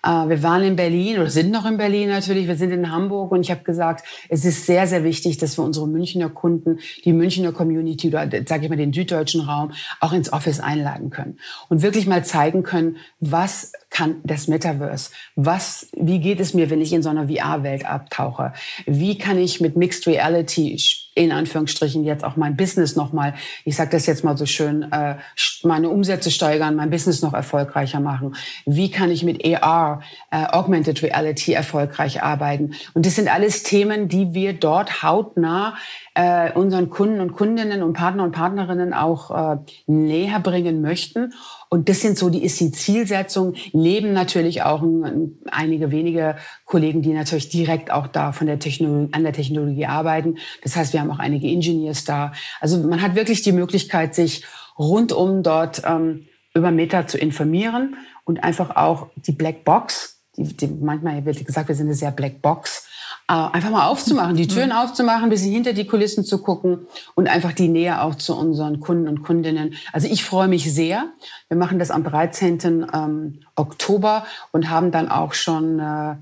[0.03, 2.47] Äh, wir waren in Berlin oder sind noch in Berlin natürlich.
[2.47, 5.65] Wir sind in Hamburg und ich habe gesagt, es ist sehr, sehr wichtig, dass wir
[5.65, 10.33] unsere Münchner Kunden, die Münchner Community oder sage ich mal den süddeutschen Raum auch ins
[10.33, 15.11] Office einladen können und wirklich mal zeigen können, was kann das Metaverse?
[15.37, 18.53] Was, wie geht es mir, wenn ich in so einer VR-Welt abtauche?
[18.85, 20.79] Wie kann ich mit Mixed Reality
[21.15, 23.33] in Anführungsstrichen jetzt auch mein Business nochmal,
[23.65, 25.17] ich sage das jetzt mal so schön, äh,
[25.63, 28.37] meine Umsätze steigern, mein Business noch erfolgreicher machen?
[28.67, 32.75] Wie kann ich mit AR, äh, Augmented Reality, erfolgreich arbeiten?
[32.93, 35.75] Und das sind alles Themen, die wir dort hautnah
[36.17, 41.35] äh, unseren Kunden und Kundinnen und Partner und Partnerinnen auch äh, näher bringen möchten.
[41.69, 43.53] Und das sind so die ist die Zielsetzung.
[43.73, 49.13] Leben natürlich auch ein, einige wenige Kollegen, die natürlich direkt auch da von der Technologie
[49.13, 50.39] an der Technologie arbeiten.
[50.63, 52.33] Das heißt, wir haben auch einige Engineers da.
[52.63, 54.43] Also man hat wirklich die Möglichkeit, sich
[54.79, 60.23] rundum dort ähm, über Meta zu informieren und einfach auch die Black Box.
[60.39, 62.86] Die, die, manchmal wird gesagt, wir sind eine sehr Black Box
[63.35, 64.77] einfach mal aufzumachen, die Türen mhm.
[64.77, 68.79] aufzumachen, ein bisschen hinter die Kulissen zu gucken und einfach die Nähe auch zu unseren
[68.79, 69.75] Kunden und Kundinnen.
[69.93, 71.07] Also ich freue mich sehr.
[71.49, 72.87] Wir machen das am 13.
[72.93, 76.15] Ähm, Oktober und haben dann auch schon äh,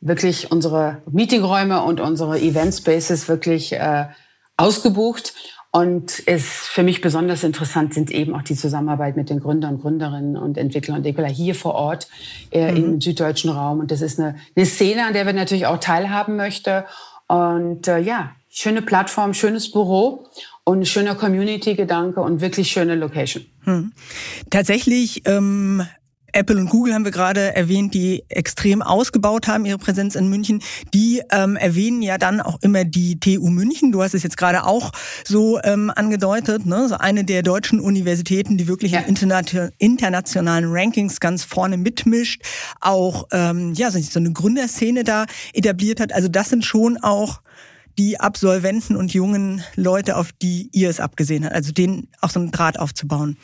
[0.00, 4.06] wirklich unsere Meetingräume und unsere Event Spaces wirklich äh,
[4.56, 5.34] ausgebucht.
[5.76, 9.82] Und es für mich besonders interessant sind eben auch die Zusammenarbeit mit den Gründern und
[9.82, 12.08] Gründerinnen und Entwicklern und Entwickler hier vor Ort
[12.50, 12.76] äh, mhm.
[12.78, 13.80] im süddeutschen Raum.
[13.80, 16.82] Und das ist eine, eine Szene, an der wir natürlich auch teilhaben möchten.
[17.26, 20.26] Und äh, ja, schöne Plattform, schönes Büro
[20.64, 23.44] und schöner Community-Gedanke und wirklich schöne Location.
[23.64, 23.92] Hm.
[24.48, 25.86] Tatsächlich ähm,
[26.36, 30.62] Apple und Google haben wir gerade erwähnt, die extrem ausgebaut haben, ihre Präsenz in München.
[30.92, 33.90] Die ähm, erwähnen ja dann auch immer die TU München.
[33.90, 34.92] Du hast es jetzt gerade auch
[35.24, 36.88] so ähm, angedeutet, ne?
[36.88, 39.00] so eine der deutschen Universitäten, die wirklich ja.
[39.00, 39.16] in
[39.78, 42.42] internationalen Rankings ganz vorne mitmischt,
[42.82, 46.12] auch ähm, ja so eine Gründerszene da etabliert hat.
[46.12, 47.40] Also das sind schon auch
[47.98, 52.40] die Absolventen und jungen Leute, auf die ihr es abgesehen habt, also denen auch so
[52.40, 53.38] einen Draht aufzubauen?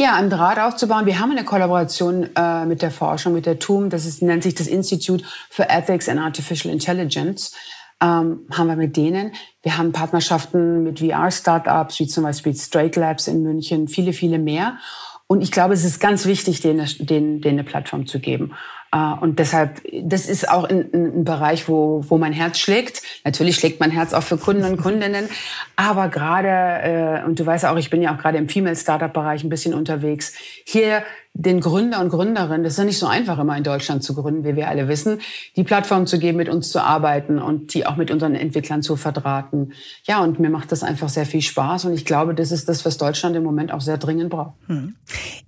[0.00, 1.06] Ja, einen Draht aufzubauen.
[1.06, 4.54] Wir haben eine Kollaboration äh, mit der Forschung, mit der TUM, das ist, nennt sich
[4.54, 7.52] das Institute for Ethics and Artificial Intelligence.
[8.00, 9.32] Ähm, haben wir mit denen.
[9.60, 14.78] Wir haben Partnerschaften mit VR-Startups, wie zum Beispiel Straight Labs in München, viele, viele mehr.
[15.26, 18.52] Und ich glaube, es ist ganz wichtig, denen, denen, denen eine Plattform zu geben.
[18.92, 23.02] Äh, und deshalb, das ist auch ein, ein Bereich, wo, wo mein Herz schlägt.
[23.24, 25.28] Natürlich schlägt mein Herz auch für Kunden und Kundinnen.
[25.76, 29.12] Aber gerade, äh, und du weißt auch, ich bin ja auch gerade im Female Startup
[29.12, 30.34] Bereich ein bisschen unterwegs.
[30.64, 31.02] Hier
[31.38, 34.42] den Gründer und Gründerinnen, das ist ja nicht so einfach immer in Deutschland zu gründen,
[34.42, 35.20] wie wir alle wissen,
[35.54, 38.96] die Plattform zu geben, mit uns zu arbeiten und die auch mit unseren Entwicklern zu
[38.96, 39.72] verdrahten.
[40.02, 42.84] Ja, und mir macht das einfach sehr viel Spaß und ich glaube, das ist das,
[42.84, 44.54] was Deutschland im Moment auch sehr dringend braucht.
[44.66, 44.96] Hm.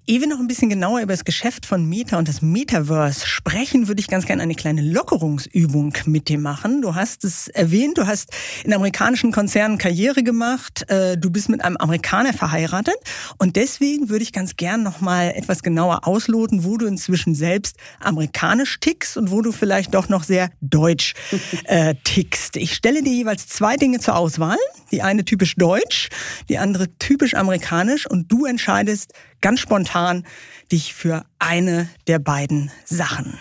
[0.07, 3.88] Ehe wir noch ein bisschen genauer über das Geschäft von Meta und das Metaverse sprechen,
[3.88, 6.83] würde ich ganz gerne eine kleine Lockerungsübung mit dir machen.
[6.83, 8.31] Du hast es erwähnt, du hast
[8.64, 12.96] in amerikanischen Konzernen Karriere gemacht, äh, du bist mit einem Amerikaner verheiratet
[13.38, 17.34] und deswegen würde ich ganz gern noch mal etwas genauer genauer ausloten, wo du inzwischen
[17.34, 21.14] selbst amerikanisch tickst und wo du vielleicht doch noch sehr deutsch
[21.64, 22.56] äh, tickst.
[22.56, 24.58] Ich stelle dir jeweils zwei Dinge zur Auswahl.
[24.92, 26.10] Die eine typisch deutsch,
[26.50, 30.26] die andere typisch amerikanisch und du entscheidest ganz spontan
[30.70, 33.38] dich für eine der beiden Sachen.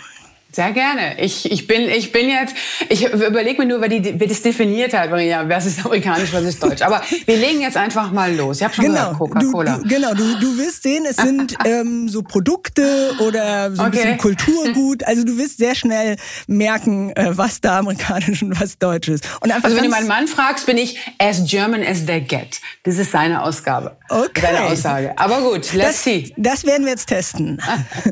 [0.51, 1.21] Sehr gerne.
[1.21, 2.55] Ich, ich, bin, ich bin jetzt,
[2.89, 5.11] ich überlege mir nur, wer, die, wer das definiert hat.
[5.19, 6.81] Ja, was ist amerikanisch, was ist deutsch.
[6.81, 8.57] Aber wir legen jetzt einfach mal los.
[8.57, 9.13] Ich habe schon genau.
[9.13, 9.79] Coca-Cola.
[9.85, 13.97] Genau, du, du wirst sehen, es sind ähm, so Produkte oder so ein okay.
[13.97, 15.03] bisschen Kulturgut.
[15.03, 16.15] Also du wirst sehr schnell
[16.47, 19.27] merken, äh, was da amerikanisch und was deutsch ist.
[19.41, 22.59] Und also wenn du meinen Mann fragst, bin ich as German as they get.
[22.83, 23.97] Das ist seine Ausgabe.
[24.09, 24.41] Okay.
[24.41, 25.13] Seine Aussage.
[25.15, 26.33] Aber gut, let's das, see.
[26.37, 27.61] Das werden wir jetzt testen.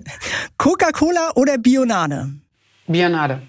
[0.58, 2.28] Coca-Cola oder Bionade?
[2.88, 3.42] Bionade.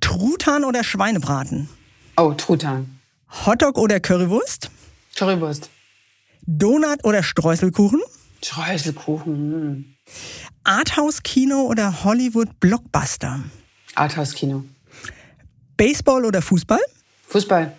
[0.00, 1.68] Truthahn oder Schweinebraten?
[2.16, 3.00] Oh, Truthahn.
[3.46, 4.70] Hotdog oder Currywurst?
[5.16, 5.70] Currywurst.
[6.46, 8.00] Donut oder Streuselkuchen?
[8.42, 9.34] Streuselkuchen.
[9.34, 9.94] Hm.
[10.64, 13.40] Arthouse-Kino oder Hollywood-Blockbuster?
[13.94, 14.64] Arthouse-Kino.
[15.76, 16.80] Baseball oder Fußball?
[17.28, 17.76] Fußball.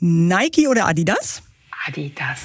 [0.00, 1.42] Nike oder Adidas?
[1.86, 2.40] Adidas.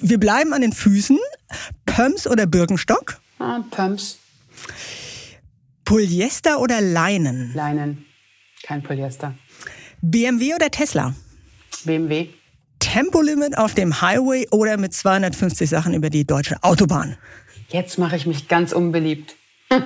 [0.00, 1.18] Wir bleiben an den Füßen.
[1.86, 3.20] Pumps oder Birkenstock?
[3.38, 4.18] Ah, Pumps.
[5.84, 7.52] Polyester oder Leinen?
[7.54, 8.06] Leinen.
[8.62, 9.34] Kein Polyester.
[10.00, 11.14] BMW oder Tesla?
[11.84, 12.28] BMW.
[12.78, 17.16] Tempolimit auf dem Highway oder mit 250 Sachen über die deutsche Autobahn?
[17.68, 19.36] Jetzt mache ich mich ganz unbeliebt.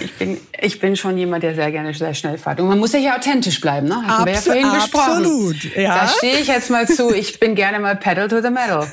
[0.00, 2.60] ich, bin, ich bin schon jemand, der sehr gerne sehr schnell fährt.
[2.60, 4.06] Und man muss ja hier authentisch bleiben, ne?
[4.06, 5.12] Hatten wir ja vorhin besprochen.
[5.12, 6.00] Absolut, ja.
[6.00, 7.14] Da stehe ich jetzt mal zu.
[7.14, 8.86] Ich bin gerne mal Pedal to the Metal.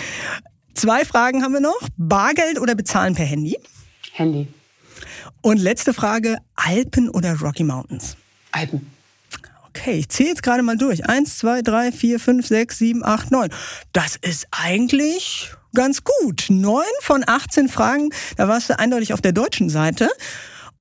[0.74, 1.78] Zwei Fragen haben wir noch.
[1.98, 3.58] Bargeld oder bezahlen per Handy?
[4.12, 4.48] Handy.
[5.42, 8.16] Und letzte Frage, Alpen oder Rocky Mountains?
[8.52, 8.90] Alpen.
[9.68, 11.06] Okay, ich zähle jetzt gerade mal durch.
[11.08, 13.50] Eins, zwei, drei, vier, fünf, sechs, sieben, acht, neun.
[13.92, 16.46] Das ist eigentlich ganz gut.
[16.48, 20.10] Neun von 18 Fragen, da warst du eindeutig auf der deutschen Seite.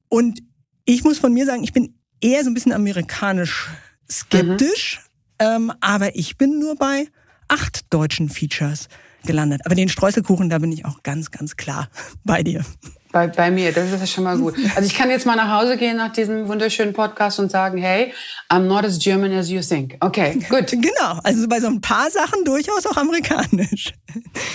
[0.10, 0.42] Und
[0.86, 3.70] ich muss von mir sagen, ich bin eher so ein bisschen amerikanisch
[4.12, 5.02] skeptisch,
[5.40, 5.48] mhm.
[5.48, 7.08] ähm, aber ich bin nur bei
[7.48, 8.88] acht deutschen Features
[9.24, 9.62] gelandet.
[9.66, 11.90] Aber den Streuselkuchen, da bin ich auch ganz, ganz klar
[12.24, 12.66] bei dir.
[13.12, 14.54] Bei, bei mir, das ist schon mal gut.
[14.76, 18.14] Also ich kann jetzt mal nach Hause gehen nach diesem wunderschönen Podcast und sagen, hey,
[18.50, 19.98] I'm not as German as you think.
[20.00, 20.72] Okay, gut.
[20.80, 23.94] Genau, also bei so ein paar Sachen durchaus auch amerikanisch.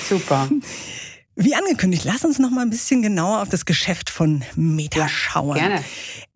[0.09, 0.49] Super.
[1.35, 5.09] Wie angekündigt, lass uns noch mal ein bisschen genauer auf das Geschäft von Meta ja,
[5.09, 5.55] schauen.
[5.55, 5.83] Gerne.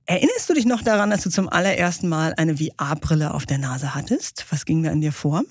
[0.07, 3.95] Erinnerst du dich noch daran, dass du zum allerersten Mal eine VR-Brille auf der Nase
[3.95, 4.47] hattest?
[4.51, 5.43] Was ging da in dir vor?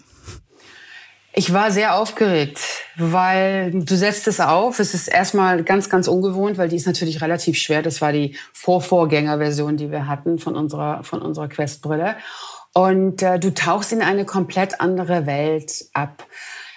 [1.40, 2.60] Ich war sehr aufgeregt,
[2.96, 4.80] weil du setzt es auf.
[4.80, 7.84] Es ist erstmal ganz, ganz ungewohnt, weil die ist natürlich relativ schwer.
[7.84, 12.16] Das war die Vorvorgängerversion, die wir hatten von unserer, von unserer Quest-Brille.
[12.74, 16.26] Und äh, du tauchst in eine komplett andere Welt ab.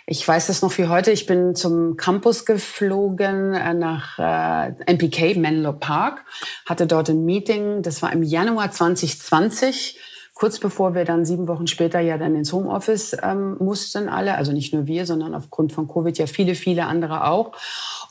[0.05, 1.11] Ich weiß das noch wie heute.
[1.11, 6.27] Ich bin zum Campus geflogen äh, nach äh, MPK, Menlo Park,
[6.67, 7.81] hatte dort ein Meeting.
[7.81, 9.99] Das war im Januar 2020
[10.41, 14.53] kurz bevor wir dann sieben Wochen später ja dann ins Homeoffice ähm, mussten alle, also
[14.53, 17.53] nicht nur wir, sondern aufgrund von Covid ja viele, viele andere auch.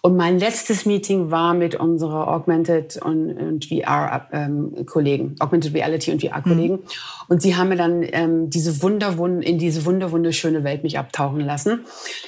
[0.03, 6.21] Und mein letztes Meeting war mit unserer Augmented und, und VR-Kollegen, ähm, Augmented Reality und
[6.21, 6.75] VR-Kollegen.
[6.75, 6.83] Mhm.
[7.29, 11.83] Und sie haben mir dann ähm, diese wunderwund in diese wunderwunderschöne Welt mich abtauchen lassen.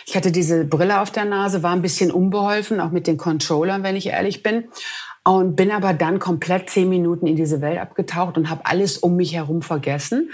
[0.08, 3.84] Ich hatte diese Brille auf der Nase, war ein bisschen unbeholfen, auch mit den Controllern,
[3.84, 4.64] wenn ich ehrlich bin
[5.24, 9.16] und bin aber dann komplett zehn Minuten in diese Welt abgetaucht und habe alles um
[9.16, 10.32] mich herum vergessen.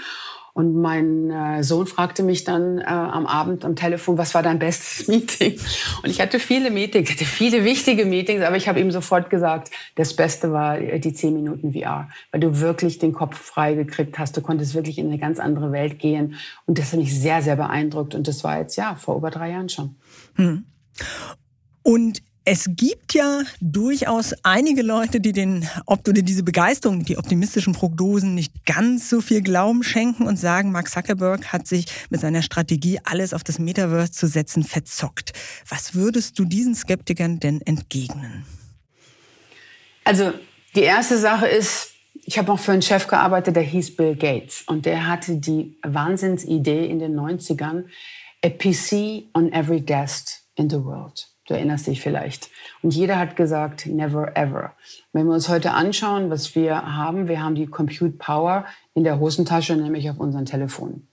[0.54, 4.58] Und mein äh, Sohn fragte mich dann äh, am Abend am Telefon, was war dein
[4.58, 5.56] bestes Meeting?
[6.02, 9.70] Und ich hatte viele Meetings, hatte viele wichtige Meetings, aber ich habe ihm sofort gesagt,
[9.94, 14.18] das Beste war äh, die zehn Minuten VR, weil du wirklich den Kopf frei gekriegt
[14.18, 14.36] hast.
[14.36, 16.34] Du konntest wirklich in eine ganz andere Welt gehen.
[16.66, 18.16] Und das hat mich sehr, sehr beeindruckt.
[18.16, 19.94] Und das war jetzt ja vor über drei Jahren schon.
[20.34, 20.64] Hm.
[21.84, 27.74] Und es gibt ja durchaus einige Leute, die den, ob oder diese Begeisterung, die optimistischen
[27.74, 32.40] Prognosen nicht ganz so viel Glauben schenken und sagen, Mark Zuckerberg hat sich mit seiner
[32.40, 35.34] Strategie, alles auf das Metaverse zu setzen, verzockt.
[35.68, 38.46] Was würdest du diesen Skeptikern denn entgegnen?
[40.04, 40.32] Also
[40.74, 41.90] die erste Sache ist,
[42.24, 45.76] ich habe auch für einen Chef gearbeitet, der hieß Bill Gates und der hatte die
[45.82, 47.84] Wahnsinnsidee in den 90ern,
[48.42, 51.28] a PC on every desk in the world.
[51.48, 52.50] Du erinnerst dich vielleicht.
[52.82, 54.74] Und jeder hat gesagt, never ever.
[55.14, 59.18] Wenn wir uns heute anschauen, was wir haben, wir haben die Compute Power in der
[59.18, 61.08] Hosentasche, nämlich auf unserem Telefon.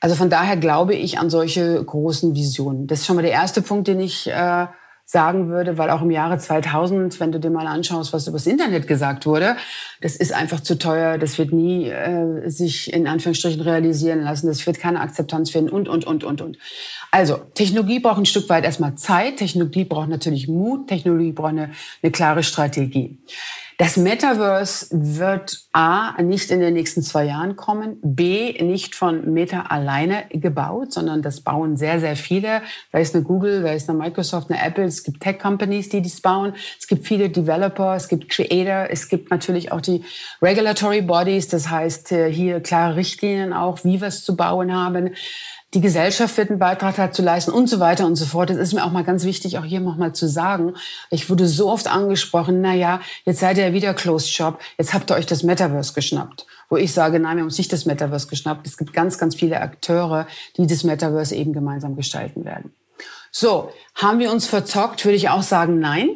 [0.00, 2.86] Also von daher glaube ich an solche großen Visionen.
[2.86, 4.68] Das ist schon mal der erste Punkt, den ich äh,
[5.08, 8.88] sagen würde, weil auch im Jahre 2000, wenn du dir mal anschaust, was übers Internet
[8.88, 9.56] gesagt wurde,
[10.00, 14.66] das ist einfach zu teuer, das wird nie äh, sich in Anführungsstrichen realisieren lassen, das
[14.66, 16.58] wird keine Akzeptanz finden und, und, und, und, und.
[17.12, 21.70] Also, Technologie braucht ein Stück weit erstmal Zeit, Technologie braucht natürlich Mut, Technologie braucht eine,
[22.02, 23.16] eine klare Strategie.
[23.78, 29.66] Das Metaverse wird A, nicht in den nächsten zwei Jahren kommen, B, nicht von Meta
[29.68, 32.62] alleine gebaut, sondern das bauen sehr, sehr viele.
[32.90, 36.22] Da ist eine Google, da ist eine Microsoft, eine Apple, es gibt Tech-Companies, die dies
[36.22, 40.02] bauen, es gibt viele Developer, es gibt Creator, es gibt natürlich auch die
[40.40, 45.10] Regulatory Bodies, das heißt äh, hier klare Richtlinien auch, wie wir es zu bauen haben
[45.76, 48.48] die Gesellschaft wird einen Beitrag dazu leisten und so weiter und so fort.
[48.48, 50.72] Das ist mir auch mal ganz wichtig, auch hier nochmal zu sagen.
[51.10, 55.10] Ich wurde so oft angesprochen, na ja, jetzt seid ihr wieder Closed Shop, jetzt habt
[55.10, 56.46] ihr euch das Metaverse geschnappt.
[56.70, 58.66] Wo ich sage, nein, wir haben uns nicht das Metaverse geschnappt.
[58.66, 62.72] Es gibt ganz, ganz viele Akteure, die das Metaverse eben gemeinsam gestalten werden.
[63.30, 66.08] So, haben wir uns verzockt, würde ich auch sagen, nein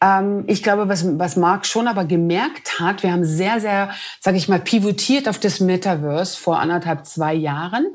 [0.00, 3.90] ähm, ich glaube, was, was Mark schon aber gemerkt hat, wir haben sehr, sehr,
[4.20, 7.86] sage ich mal, pivotiert auf das Metaverse vor anderthalb, zwei Jahren.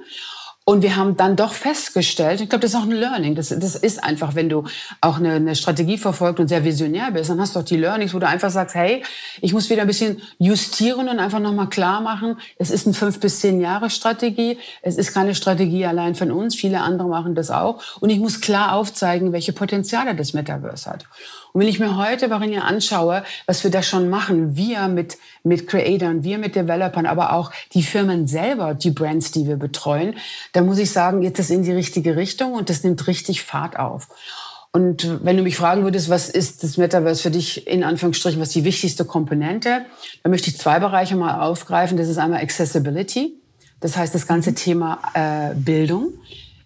[0.69, 3.33] Und wir haben dann doch festgestellt, ich glaube, das ist auch ein Learning.
[3.33, 4.65] Das, das ist einfach, wenn du
[5.01, 8.13] auch eine, eine Strategie verfolgt und sehr visionär bist, dann hast du auch die Learnings,
[8.13, 9.01] wo du einfach sagst, hey,
[9.41, 13.19] ich muss wieder ein bisschen justieren und einfach nochmal klar machen, es ist eine fünf
[13.19, 14.59] bis zehn Jahre Strategie.
[14.83, 16.53] Es ist keine Strategie allein von uns.
[16.53, 17.81] Viele andere machen das auch.
[17.99, 21.05] Und ich muss klar aufzeigen, welche Potenziale das Metaverse hat.
[21.53, 25.67] Und wenn ich mir heute, Varinia, anschaue, was wir da schon machen, wir mit, mit
[25.67, 30.15] Creatoren, wir mit Developern, aber auch die Firmen selber, die Brands, die wir betreuen,
[30.53, 33.79] da muss ich sagen, geht das in die richtige Richtung und das nimmt richtig Fahrt
[33.79, 34.07] auf.
[34.71, 38.49] Und wenn du mich fragen würdest, was ist das Metaverse für dich in Anführungsstrichen, was
[38.49, 39.85] die wichtigste Komponente,
[40.21, 41.97] dann möchte ich zwei Bereiche mal aufgreifen.
[41.97, 43.33] Das ist einmal Accessibility,
[43.79, 46.13] das heißt das ganze Thema äh, Bildung.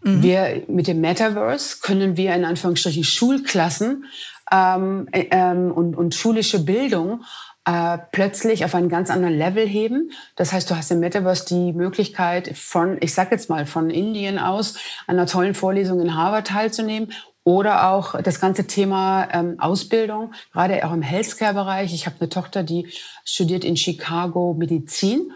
[0.04, 0.22] Mhm.
[0.22, 4.04] Wir mit dem Metaverse können wir in Anführungsstrichen Schulklassen
[4.52, 7.24] ähm, äh, ähm, und, und schulische Bildung
[7.66, 10.12] äh, plötzlich auf einen ganz anderen Level heben.
[10.36, 14.38] Das heißt, du hast im Metaverse die Möglichkeit von, ich sag jetzt mal, von Indien
[14.38, 14.76] aus
[15.08, 17.12] einer tollen Vorlesung in Harvard teilzunehmen
[17.46, 21.94] oder auch das ganze Thema ähm, Ausbildung, gerade auch im Healthcare-Bereich.
[21.94, 22.88] Ich habe eine Tochter, die
[23.26, 25.32] studiert in Chicago Medizin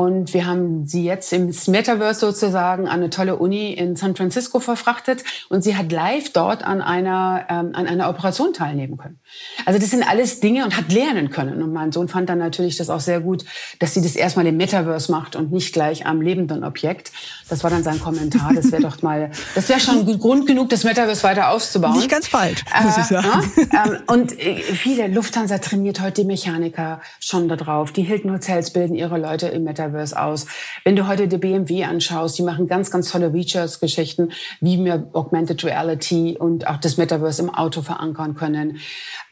[0.00, 4.58] und wir haben sie jetzt im Metaverse sozusagen an eine tolle Uni in San Francisco
[4.58, 9.20] verfrachtet und sie hat live dort an einer, ähm, an einer Operation teilnehmen können.
[9.66, 11.62] Also das sind alles Dinge und hat lernen können.
[11.62, 13.44] Und mein Sohn fand dann natürlich das auch sehr gut,
[13.78, 17.12] dass sie das erstmal im Metaverse macht und nicht gleich am lebenden Objekt.
[17.50, 18.54] Das war dann sein Kommentar.
[18.54, 21.98] Das wäre doch mal, das wäre schon Grund genug, das Metaverse weiter auszubauen.
[21.98, 23.26] Nicht ganz falsch, muss äh, ich sagen.
[23.26, 23.42] Ja?
[23.86, 27.92] Ähm, und äh, viele Lufthansa trainiert heute die Mechaniker schon da drauf.
[27.92, 30.46] Die Hilton Hotels bilden ihre Leute im Metaverse Metaverse aus.
[30.84, 35.64] Wenn du heute die BMW anschaust, die machen ganz, ganz tolle Features-Geschichten, wie wir Augmented
[35.64, 38.78] Reality und auch das Metaverse im Auto verankern können.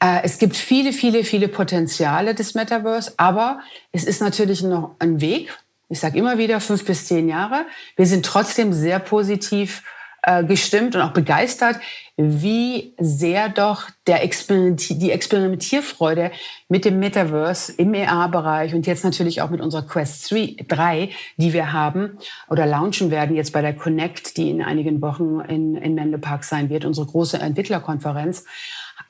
[0.03, 3.61] Äh, es gibt viele, viele, viele Potenziale des Metaverse, aber
[3.93, 5.57] es ist natürlich noch ein Weg.
[5.89, 7.65] Ich sage immer wieder fünf bis zehn Jahre.
[7.97, 9.83] Wir sind trotzdem sehr positiv
[10.29, 11.77] äh, gestimmt und auch begeistert,
[12.19, 16.33] wie sehr doch der Experimenti die Experimentierfreude
[16.69, 21.73] mit dem Metaverse im EA-Bereich und jetzt natürlich auch mit unserer Quest 3, die wir
[21.73, 22.19] haben
[22.51, 26.45] oder launchen werden jetzt bei der Connect, die in einigen Wochen in, in Menlo Park
[26.45, 28.45] sein wird, unsere große Entwicklerkonferenz,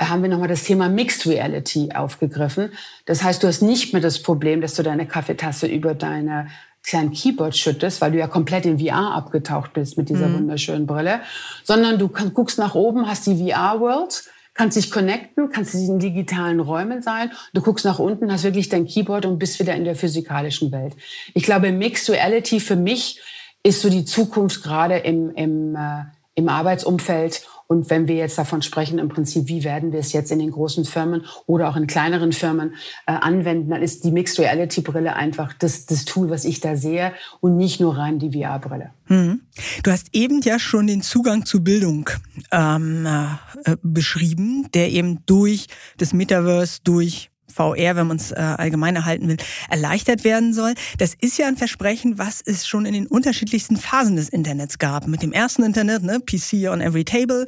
[0.01, 2.71] haben wir nochmal das Thema Mixed Reality aufgegriffen.
[3.07, 6.49] Das heißt, du hast nicht mehr das Problem, dass du deine Kaffeetasse über deine
[6.89, 10.35] kleinen Keyboard schüttest, weil du ja komplett in VR abgetaucht bist mit dieser mhm.
[10.35, 11.21] wunderschönen Brille,
[11.65, 14.25] sondern du kann, guckst nach oben, hast die VR-World,
[14.55, 17.31] kannst dich connecten, kannst in digitalen Räumen sein.
[17.53, 20.95] Du guckst nach unten, hast wirklich dein Keyboard und bist wieder in der physikalischen Welt.
[21.35, 23.21] Ich glaube, Mixed Reality für mich
[23.63, 28.63] ist so die Zukunft gerade im, im, äh, im Arbeitsumfeld und wenn wir jetzt davon
[28.63, 31.87] sprechen, im Prinzip, wie werden wir es jetzt in den großen Firmen oder auch in
[31.87, 32.75] kleineren Firmen
[33.07, 36.77] äh, anwenden, dann ist die Mixed Reality Brille einfach das, das Tool, was ich da
[36.77, 38.91] sehe und nicht nur rein die VR-Brille.
[39.09, 39.43] Mhm.
[39.83, 42.09] Du hast eben ja schon den Zugang zu Bildung
[42.51, 45.67] ähm, äh, beschrieben, der eben durch
[45.99, 49.37] das Metaverse, durch VR, wenn man es äh, allgemein erhalten will,
[49.69, 50.75] erleichtert werden soll.
[50.99, 55.09] Das ist ja ein Versprechen, was es schon in den unterschiedlichsten Phasen des Internets gab.
[55.09, 57.47] Mit dem ersten Internet, ne, PC on every table,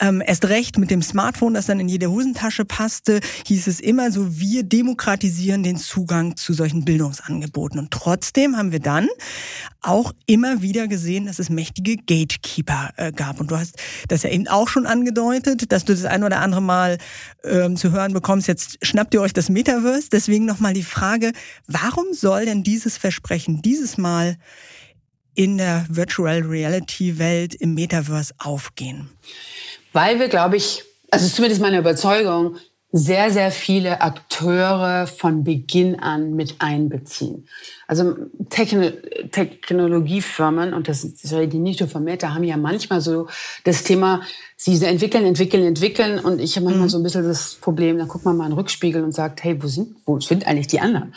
[0.00, 4.10] ähm, erst recht mit dem Smartphone, das dann in jede Hosentasche passte, hieß es immer
[4.10, 7.78] so, wir demokratisieren den Zugang zu solchen Bildungsangeboten.
[7.78, 9.08] Und trotzdem haben wir dann
[9.80, 13.40] auch immer wieder gesehen, dass es mächtige Gatekeeper äh, gab.
[13.40, 13.76] Und du hast
[14.08, 16.98] das ja eben auch schon angedeutet, dass du das ein oder andere Mal
[17.44, 20.08] ähm, zu hören bekommst, jetzt schnappt ihr euch das Metaverse.
[20.10, 21.32] Deswegen nochmal die Frage,
[21.66, 24.36] warum soll denn dieses Versprechen dieses Mal
[25.34, 29.10] in der Virtual Reality Welt im Metaverse aufgehen?
[29.92, 32.56] Weil wir, glaube ich, also zumindest meine Überzeugung,
[32.94, 37.48] sehr, sehr viele Akteure von Beginn an mit einbeziehen.
[37.86, 38.16] Also
[38.50, 38.90] Techno
[39.30, 43.28] Technologiefirmen, und das rede ich nicht nur von Meta, haben ja manchmal so
[43.64, 44.20] das Thema,
[44.64, 46.18] sie entwickeln, entwickeln, entwickeln.
[46.18, 46.90] Und ich habe manchmal mhm.
[46.90, 49.62] so ein bisschen das Problem, dann guckt man mal in den Rückspiegel und sagt, hey,
[49.62, 51.14] wo sind, wo sind eigentlich die anderen?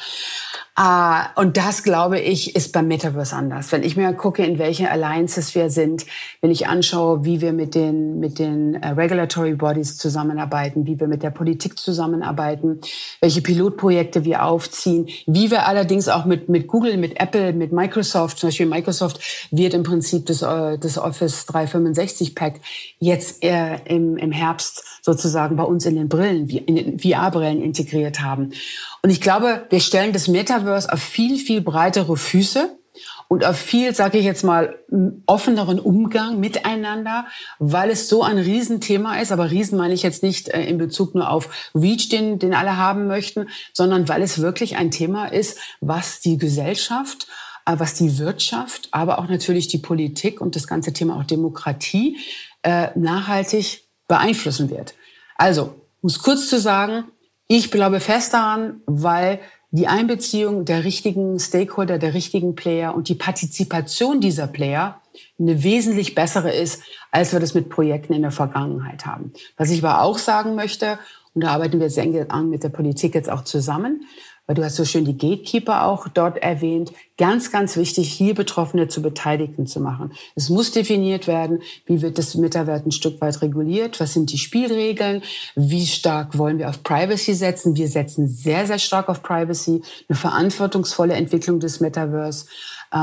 [0.77, 3.71] Ah, und das, glaube ich, ist beim Metaverse anders.
[3.71, 6.05] Wenn ich mir gucke, in welche Alliances wir sind,
[6.41, 11.07] wenn ich anschaue, wie wir mit den, mit den uh, Regulatory Bodies zusammenarbeiten, wie wir
[11.07, 12.81] mit der Politik zusammenarbeiten,
[13.21, 18.39] welche Pilotprojekte wir aufziehen, wie wir allerdings auch mit, mit Google, mit Apple, mit Microsoft,
[18.39, 22.55] zum Beispiel Microsoft wird im Prinzip das, äh, das Office 365 Pack
[22.99, 28.21] jetzt äh, im, im Herbst sozusagen bei uns in den Brillen, in den VR-Brillen integriert
[28.21, 28.51] haben.
[29.01, 32.77] Und ich glaube, wir stellen das Metaverse auf viel, viel breitere Füße
[33.27, 34.77] und auf viel, sage ich jetzt mal,
[35.25, 37.25] offeneren Umgang miteinander,
[37.59, 39.31] weil es so ein Riesenthema ist.
[39.31, 42.77] Aber Riesen meine ich jetzt nicht äh, in Bezug nur auf Reach, den, den alle
[42.77, 47.27] haben möchten, sondern weil es wirklich ein Thema ist, was die Gesellschaft,
[47.65, 52.17] äh, was die Wirtschaft, aber auch natürlich die Politik und das ganze Thema auch Demokratie
[52.65, 54.95] äh, nachhaltig beeinflussen wird.
[55.37, 57.05] Also, es kurz zu sagen,
[57.47, 59.39] ich glaube fest daran, weil
[59.71, 65.01] die Einbeziehung der richtigen Stakeholder, der richtigen Player und die Partizipation dieser Player
[65.39, 69.33] eine wesentlich bessere ist, als wir das mit Projekten in der Vergangenheit haben.
[69.57, 70.97] Was ich aber auch sagen möchte,
[71.33, 74.05] und da arbeiten wir sehr eng mit der Politik jetzt auch zusammen,
[74.47, 76.91] weil du hast so schön die Gatekeeper auch dort erwähnt.
[77.17, 80.11] Ganz, ganz wichtig, hier Betroffene zu Beteiligten zu machen.
[80.35, 84.37] Es muss definiert werden, wie wird das Metaverse ein Stück weit reguliert, was sind die
[84.37, 85.23] Spielregeln,
[85.55, 87.75] wie stark wollen wir auf Privacy setzen.
[87.75, 92.45] Wir setzen sehr, sehr stark auf Privacy, eine verantwortungsvolle Entwicklung des Metaverse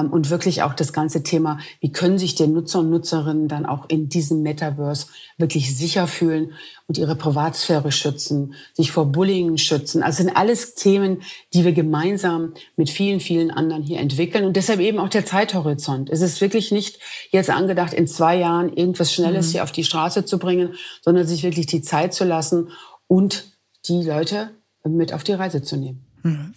[0.00, 3.88] und wirklich auch das ganze Thema, wie können sich die Nutzer und Nutzerinnen dann auch
[3.88, 6.52] in diesem Metaverse wirklich sicher fühlen
[6.88, 10.02] und ihre Privatsphäre schützen, sich vor Bullying schützen.
[10.02, 11.22] Also sind alles Themen,
[11.52, 16.08] die wir gemeinsam mit vielen, vielen anderen hier entwickeln und deshalb eben auch der Zeithorizont.
[16.10, 16.98] Es ist wirklich nicht
[17.30, 19.52] jetzt angedacht, in zwei Jahren irgendwas Schnelles mhm.
[19.52, 22.70] hier auf die Straße zu bringen, sondern sich wirklich die Zeit zu lassen
[23.08, 23.52] und
[23.86, 24.50] die Leute
[24.84, 26.06] mit auf die Reise zu nehmen.
[26.22, 26.54] Mhm.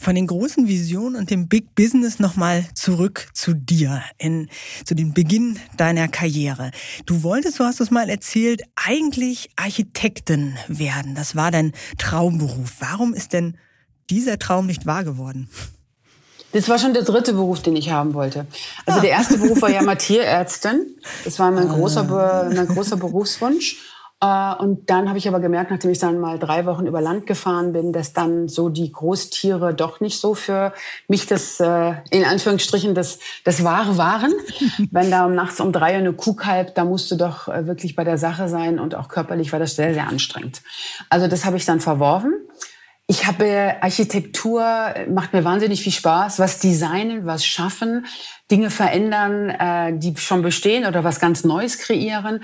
[0.00, 4.48] Von den großen Visionen und dem Big Business nochmal zurück zu dir, in,
[4.84, 6.70] zu dem Beginn deiner Karriere.
[7.04, 11.14] Du wolltest, du hast es mal erzählt, eigentlich Architektin werden.
[11.14, 12.74] Das war dein Traumberuf.
[12.78, 13.56] Warum ist denn
[14.10, 15.48] dieser Traum nicht wahr geworden?
[16.52, 18.46] Das war schon der dritte Beruf, den ich haben wollte.
[18.86, 20.96] Also der erste Beruf war ja mal Tierärztin.
[21.24, 23.76] Das war mein großer, mein großer Berufswunsch.
[24.20, 27.26] Äh, und dann habe ich aber gemerkt, nachdem ich dann mal drei Wochen über Land
[27.26, 30.72] gefahren bin, dass dann so die Großtiere doch nicht so für
[31.08, 34.32] mich das, äh, in Anführungsstrichen, das, das Wahre waren.
[34.90, 38.04] Wenn da nachts um drei eine Kuh kalbt, da musst du doch äh, wirklich bei
[38.04, 40.62] der Sache sein und auch körperlich war das sehr, sehr anstrengend.
[41.10, 42.34] Also das habe ich dann verworfen.
[43.08, 44.64] Ich habe Architektur,
[45.08, 46.40] macht mir wahnsinnig viel Spaß.
[46.40, 48.04] Was designen, was schaffen,
[48.50, 52.40] Dinge verändern, die schon bestehen oder was ganz Neues kreieren.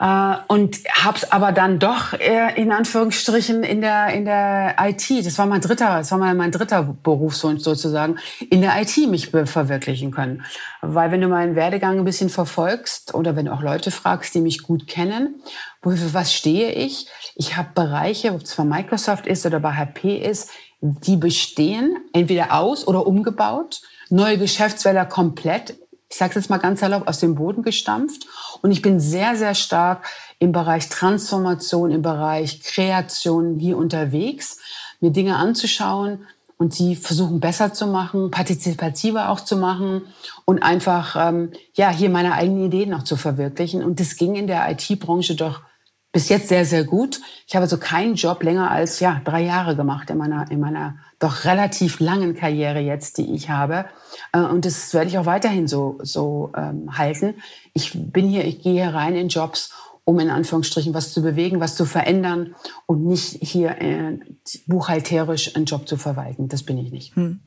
[0.00, 5.24] Äh, und hab's aber dann doch äh, in Anführungsstrichen in der in der IT.
[5.24, 8.18] Das war mein dritter, das war mein, dritter Berufswunsch sozusagen
[8.50, 10.44] in der IT mich verwirklichen können,
[10.82, 14.40] weil wenn du meinen Werdegang ein bisschen verfolgst oder wenn du auch Leute fragst, die
[14.40, 15.42] mich gut kennen,
[15.82, 17.06] für was stehe ich?
[17.36, 22.52] Ich habe Bereiche, ob es zwar Microsoft ist oder bei HP ist, die bestehen entweder
[22.54, 23.80] aus oder umgebaut,
[24.10, 25.76] neue Geschäftsfelder komplett
[26.14, 28.28] ich sage jetzt mal ganz erlaubt, aus dem Boden gestampft.
[28.62, 30.06] Und ich bin sehr, sehr stark
[30.38, 34.58] im Bereich Transformation, im Bereich Kreation hier unterwegs,
[35.00, 36.24] mir Dinge anzuschauen
[36.56, 40.02] und sie versuchen besser zu machen, partizipativer auch zu machen
[40.44, 43.82] und einfach ähm, ja hier meine eigenen Ideen noch zu verwirklichen.
[43.82, 45.62] Und das ging in der IT-Branche doch
[46.12, 47.20] bis jetzt sehr, sehr gut.
[47.48, 50.94] Ich habe also keinen Job länger als ja drei Jahre gemacht in meiner, in meiner
[51.24, 53.86] doch relativ langen Karriere jetzt, die ich habe.
[54.32, 57.34] Äh, und das werde ich auch weiterhin so, so ähm, halten.
[57.72, 59.72] Ich bin hier, ich gehe hier rein in Jobs,
[60.04, 62.54] um in Anführungsstrichen was zu bewegen, was zu verändern
[62.84, 64.18] und nicht hier äh,
[64.66, 66.48] buchhalterisch einen Job zu verwalten.
[66.48, 67.16] Das bin ich nicht.
[67.16, 67.40] Hm.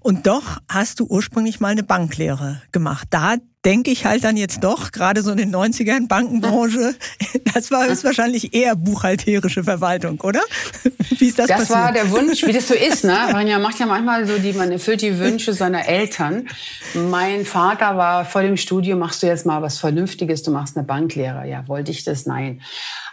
[0.00, 3.08] Und doch hast du ursprünglich mal eine Banklehre gemacht.
[3.10, 6.94] Da denke ich halt dann jetzt doch, gerade so in den 90ern Bankenbranche,
[7.54, 10.40] das war höchstwahrscheinlich eher buchhalterische Verwaltung, oder?
[11.18, 11.78] Wie ist das Das passiert?
[11.78, 13.16] war der Wunsch, wie das so ist, ne?
[13.32, 16.48] Man macht ja manchmal so die, man erfüllt die Wünsche seiner Eltern.
[16.94, 20.84] Mein Vater war vor dem Studium, machst du jetzt mal was Vernünftiges, du machst eine
[20.84, 21.46] Banklehre.
[21.46, 22.26] Ja, wollte ich das?
[22.26, 22.60] Nein.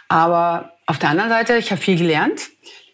[0.08, 2.50] Aber auf der anderen Seite, ich habe viel gelernt.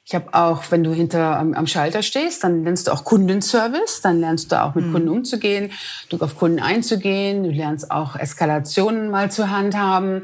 [0.09, 4.01] Ich habe auch, wenn du hinter am, am, Schalter stehst, dann lernst du auch Kundenservice,
[4.01, 4.93] dann lernst du auch mit mhm.
[4.93, 5.71] Kunden umzugehen,
[6.09, 10.23] Druck auf Kunden einzugehen, du lernst auch Eskalationen mal zu handhaben.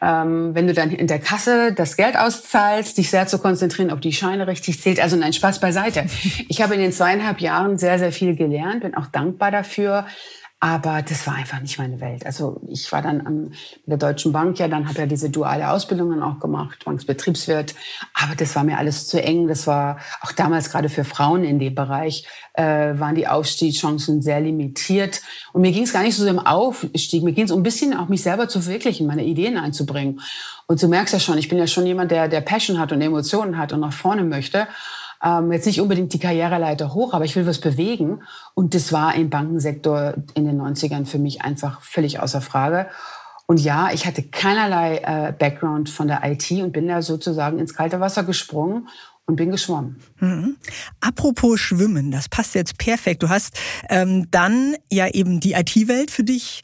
[0.00, 4.00] Ähm, wenn du dann in der Kasse das Geld auszahlst, dich sehr zu konzentrieren, ob
[4.00, 5.00] die Scheine richtig zählt.
[5.00, 6.06] Also nein, Spaß beiseite.
[6.48, 10.06] Ich habe in den zweieinhalb Jahren sehr, sehr viel gelernt, bin auch dankbar dafür.
[10.66, 12.26] Aber das war einfach nicht meine Welt.
[12.26, 13.52] Also ich war dann an
[13.84, 17.76] der Deutschen Bank, ja, dann habe ja diese duale Ausbildungen auch gemacht, Banksbetriebswirt.
[18.14, 19.46] Aber das war mir alles zu eng.
[19.46, 24.40] Das war auch damals gerade für Frauen in dem Bereich, äh, waren die Aufstiegschancen sehr
[24.40, 25.22] limitiert.
[25.52, 27.22] Und mir ging es gar nicht so im Aufstieg.
[27.22, 30.20] Mir ging es um ein bisschen auch mich selber zu verwirklichen, meine Ideen einzubringen.
[30.66, 33.00] Und du merkst ja schon, ich bin ja schon jemand, der, der Passion hat und
[33.00, 34.66] Emotionen hat und nach vorne möchte
[35.22, 38.22] ähm, jetzt nicht unbedingt die Karriereleiter hoch, aber ich will was bewegen.
[38.54, 42.88] Und das war im Bankensektor in den 90ern für mich einfach völlig außer Frage.
[43.46, 47.74] Und ja, ich hatte keinerlei äh, Background von der IT und bin da sozusagen ins
[47.74, 48.88] kalte Wasser gesprungen
[49.26, 50.00] und bin geschwommen.
[50.20, 50.56] Mhm.
[51.00, 53.22] Apropos Schwimmen, das passt jetzt perfekt.
[53.22, 53.58] Du hast
[53.88, 56.62] ähm, dann ja eben die IT-Welt für dich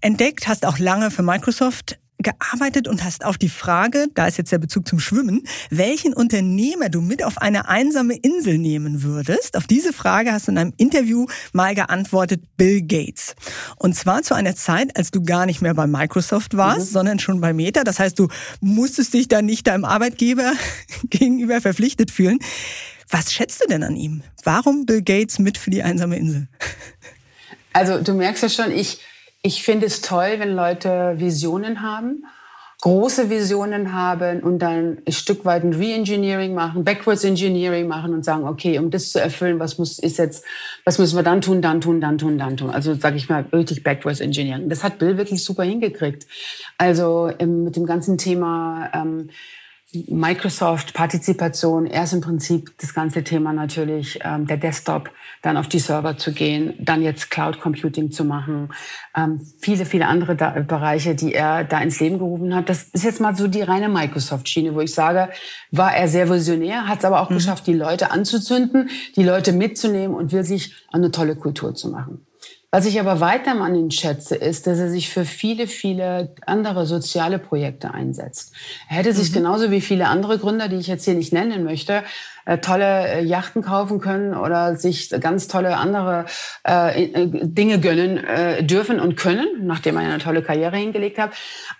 [0.00, 4.52] entdeckt, hast auch lange für Microsoft gearbeitet und hast auf die Frage, da ist jetzt
[4.52, 9.56] der Bezug zum Schwimmen, welchen Unternehmer du mit auf eine einsame Insel nehmen würdest.
[9.56, 13.34] Auf diese Frage hast du in einem Interview mal geantwortet, Bill Gates.
[13.76, 16.92] Und zwar zu einer Zeit, als du gar nicht mehr bei Microsoft warst, mhm.
[16.92, 17.84] sondern schon bei Meta.
[17.84, 18.28] Das heißt, du
[18.60, 20.52] musstest dich dann nicht deinem Arbeitgeber
[21.10, 22.38] gegenüber verpflichtet fühlen.
[23.10, 24.22] Was schätzt du denn an ihm?
[24.42, 26.48] Warum Bill Gates mit für die einsame Insel?
[27.72, 29.00] Also du merkst ja schon, ich
[29.42, 32.24] ich finde es toll, wenn Leute Visionen haben,
[32.82, 38.24] große Visionen haben und dann ein Stück weit ein Reengineering machen, Backwards Engineering machen und
[38.24, 40.44] sagen, okay, um das zu erfüllen, was muss ist jetzt,
[40.84, 42.70] was müssen wir dann tun, dann tun, dann tun, dann tun.
[42.70, 44.68] Also sage ich mal wirklich Backwards Engineering.
[44.68, 46.26] Das hat Bill wirklich super hingekriegt.
[46.76, 49.28] Also ähm, mit dem ganzen Thema ähm,
[50.08, 55.10] Microsoft Partizipation, erst im Prinzip das ganze Thema natürlich ähm, der Desktop,
[55.42, 58.70] dann auf die Server zu gehen, dann jetzt Cloud Computing zu machen,
[59.14, 62.70] ähm, viele, viele andere da Bereiche, die er da ins Leben gerufen hat.
[62.70, 65.28] Das ist jetzt mal so die reine Microsoft-Schiene, wo ich sage,
[65.70, 67.34] war er sehr visionär, hat es aber auch mhm.
[67.34, 72.26] geschafft, die Leute anzuzünden, die Leute mitzunehmen und wirklich eine tolle Kultur zu machen.
[72.74, 76.86] Was ich aber weiter an ihn schätze, ist, dass er sich für viele, viele andere
[76.86, 78.54] soziale Projekte einsetzt.
[78.88, 79.34] Er hätte sich mhm.
[79.34, 82.02] genauso wie viele andere Gründer, die ich jetzt hier nicht nennen möchte,
[82.46, 86.24] äh, tolle äh, Yachten kaufen können oder sich ganz tolle andere
[86.66, 91.32] äh, äh, Dinge gönnen äh, dürfen und können, nachdem er eine tolle Karriere hingelegt hat.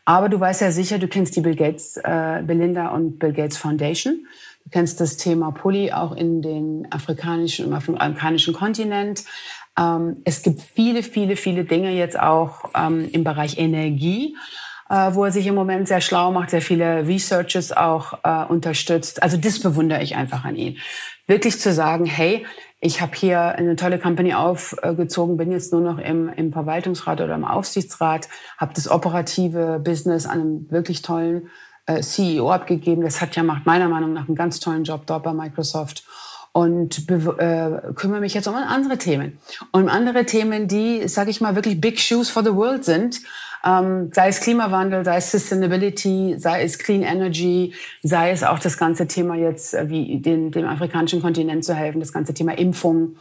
[0.04, 3.56] Aber du weißt ja sicher, du kennst die Bill Gates, äh, Belinda und Bill Gates
[3.56, 4.26] Foundation.
[4.64, 9.24] Du kennst das Thema Pulli auch in den afrikanischen, im afrikanischen Kontinent.
[9.82, 14.36] Ähm, es gibt viele, viele, viele Dinge jetzt auch ähm, im Bereich Energie,
[14.88, 19.22] äh, wo er sich im Moment sehr schlau macht, sehr viele Researches auch äh, unterstützt.
[19.22, 20.78] Also das bewundere ich einfach an ihn.
[21.26, 22.46] Wirklich zu sagen, hey,
[22.80, 27.34] ich habe hier eine tolle Company aufgezogen, bin jetzt nur noch im, im Verwaltungsrat oder
[27.34, 28.28] im Aufsichtsrat,
[28.58, 31.48] habe das operative Business an einem wirklich tollen
[31.86, 33.02] äh, CEO abgegeben.
[33.02, 36.04] Das hat ja macht meiner Meinung nach einen ganz tollen Job dort bei Microsoft
[36.52, 39.38] und äh, kümmere mich jetzt um andere Themen.
[39.72, 43.20] Um andere Themen, die, sage ich mal, wirklich Big Shoes for the World sind.
[43.64, 48.76] Ähm, sei es Klimawandel, sei es Sustainability, sei es Clean Energy, sei es auch das
[48.76, 53.16] ganze Thema jetzt, äh, wie den, dem afrikanischen Kontinent zu helfen, das ganze Thema Impfung.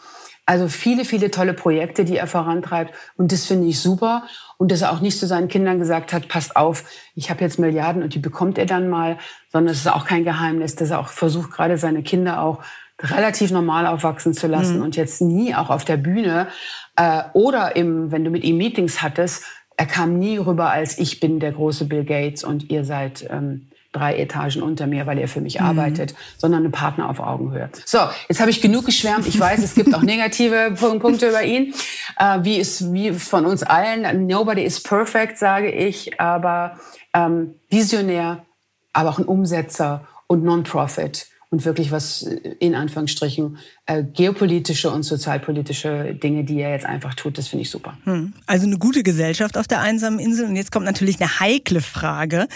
[0.46, 2.94] Also viele, viele tolle Projekte, die er vorantreibt.
[3.16, 4.24] Und das finde ich super.
[4.58, 6.84] Und dass er auch nicht zu seinen Kindern gesagt hat, passt auf,
[7.16, 9.18] ich habe jetzt Milliarden und die bekommt er dann mal,
[9.52, 12.64] sondern es ist auch kein Geheimnis, dass er auch versucht, gerade seine Kinder auch
[13.04, 14.84] relativ normal aufwachsen zu lassen mhm.
[14.84, 16.48] und jetzt nie auch auf der Bühne
[16.96, 19.44] äh, oder im, wenn du mit ihm Meetings hattest,
[19.78, 23.68] er kam nie rüber als ich bin der große Bill Gates und ihr seid ähm,
[23.92, 25.66] drei Etagen unter mir, weil ihr für mich mhm.
[25.66, 27.70] arbeitet, sondern ein Partner auf Augenhöhe.
[27.86, 28.00] So,
[28.30, 29.28] jetzt habe ich genug geschwärmt.
[29.28, 31.74] Ich weiß, es gibt auch negative Punkte über ihn,
[32.18, 34.28] äh, wie ist wie von uns allen.
[34.28, 36.78] Nobody is perfect, sage ich, aber
[37.14, 38.46] ähm, visionär,
[38.94, 45.04] aber auch ein Umsetzer und Non-Profit und wirklich was äh, in Anführungsstrichen äh, geopolitische und
[45.04, 47.98] sozialpolitische Dinge, die er jetzt einfach tut, das finde ich super.
[48.06, 48.34] Hm.
[48.48, 50.48] Also eine gute Gesellschaft auf der einsamen Insel.
[50.48, 52.48] Und jetzt kommt natürlich eine heikle Frage.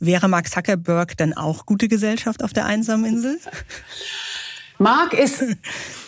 [0.00, 3.38] Wäre Mark Zuckerberg dann auch gute Gesellschaft auf der einsamen Insel?
[4.82, 5.42] Mark ist,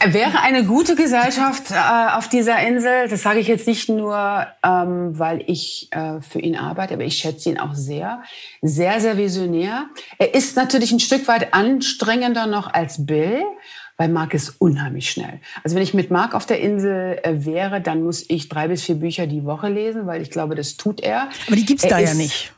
[0.05, 3.09] wäre eine gute Gesellschaft äh, auf dieser Insel.
[3.09, 7.17] Das sage ich jetzt nicht nur, ähm, weil ich äh, für ihn arbeite, aber ich
[7.17, 8.23] schätze ihn auch sehr.
[8.63, 9.87] Sehr, sehr visionär.
[10.19, 13.43] Er ist natürlich ein Stück weit anstrengender noch als Bill,
[13.97, 15.41] weil Mark ist unheimlich schnell.
[15.63, 18.83] Also wenn ich mit Mark auf der Insel äh, wäre, dann muss ich drei bis
[18.83, 21.29] vier Bücher die Woche lesen, weil ich glaube, das tut er.
[21.47, 22.53] Aber die gibt's er da ja nicht.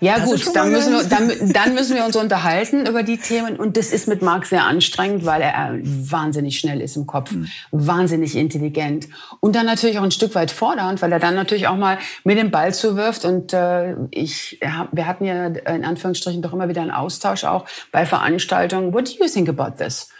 [0.00, 3.56] Ja das gut, dann müssen, wir, dann, dann müssen wir uns unterhalten über die Themen.
[3.56, 7.48] Und das ist mit Marc sehr anstrengend, weil er wahnsinnig schnell ist im Kopf, mhm.
[7.70, 9.08] wahnsinnig intelligent.
[9.40, 12.36] Und dann natürlich auch ein Stück weit fordernd, weil er dann natürlich auch mal mit
[12.36, 13.24] dem Ball zuwirft.
[13.24, 14.60] Und äh, ich,
[14.92, 18.92] wir hatten ja in Anführungsstrichen doch immer wieder einen Austausch auch bei Veranstaltungen.
[18.92, 20.10] What do you think about this?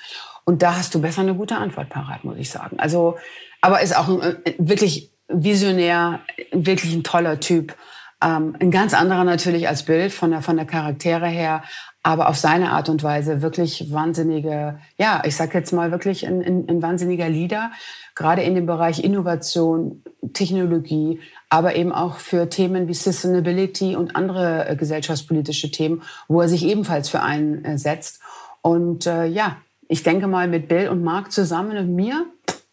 [0.45, 2.79] Und da hast du besser eine gute Antwort parat, muss ich sagen.
[2.79, 3.16] Also,
[3.61, 6.20] aber ist auch ein, äh, wirklich visionär,
[6.53, 7.74] wirklich ein toller Typ.
[8.22, 11.62] Ähm, ein ganz anderer natürlich als Bill von der, von der Charaktere her,
[12.02, 16.40] aber auf seine Art und Weise wirklich wahnsinnige, ja, ich sag jetzt mal wirklich ein,
[16.40, 17.72] ein, ein wahnsinniger Leader,
[18.14, 20.02] gerade in dem Bereich Innovation,
[20.32, 26.48] Technologie, aber eben auch für Themen wie Sustainability und andere äh, gesellschaftspolitische Themen, wo er
[26.48, 28.20] sich ebenfalls für einsetzt.
[28.62, 29.58] Und äh, ja,
[29.88, 32.24] ich denke mal mit Bill und Mark zusammen und mir,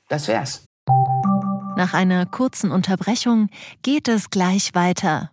[0.08, 0.64] das wär's.
[1.76, 3.50] Nach einer kurzen Unterbrechung
[3.82, 5.33] geht es gleich weiter.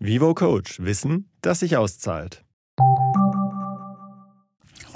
[0.00, 0.78] Vivo Coach.
[0.78, 2.44] Wissen, das sich auszahlt.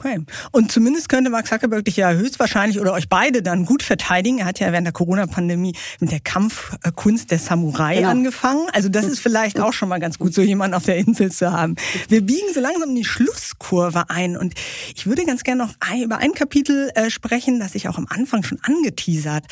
[0.04, 0.18] Okay.
[0.50, 4.38] Und zumindest könnte Mark Zuckerberg dich ja höchstwahrscheinlich oder euch beide dann gut verteidigen.
[4.38, 8.08] Er hat ja während der Corona-Pandemie mit der Kampfkunst der Samurai genau.
[8.08, 8.66] angefangen.
[8.72, 11.52] Also das ist vielleicht auch schon mal ganz gut, so jemanden auf der Insel zu
[11.52, 11.76] haben.
[12.08, 14.54] Wir biegen so langsam in die Schlusskurve ein und
[14.96, 18.42] ich würde ganz gerne noch über ein Kapitel äh, sprechen, das ich auch am Anfang
[18.42, 19.44] schon angeteasert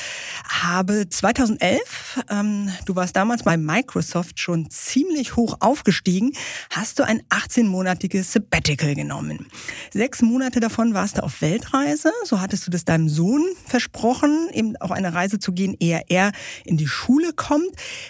[0.49, 1.09] habe.
[1.09, 6.33] 2011, ähm, du warst damals bei Microsoft schon ziemlich hoch aufgestiegen,
[6.71, 9.47] hast du ein 18-monatiges Sabbatical genommen.
[9.93, 12.11] Sechs Monate Monate davon warst du auf Weltreise.
[12.25, 16.33] So hattest du das deinem Sohn versprochen, eben auch eine Reise zu gehen, ehe er
[16.65, 17.69] in die Schule kommt.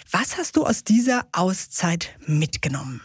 [0.09, 3.01] Was hast du aus dieser Auszeit mitgenommen?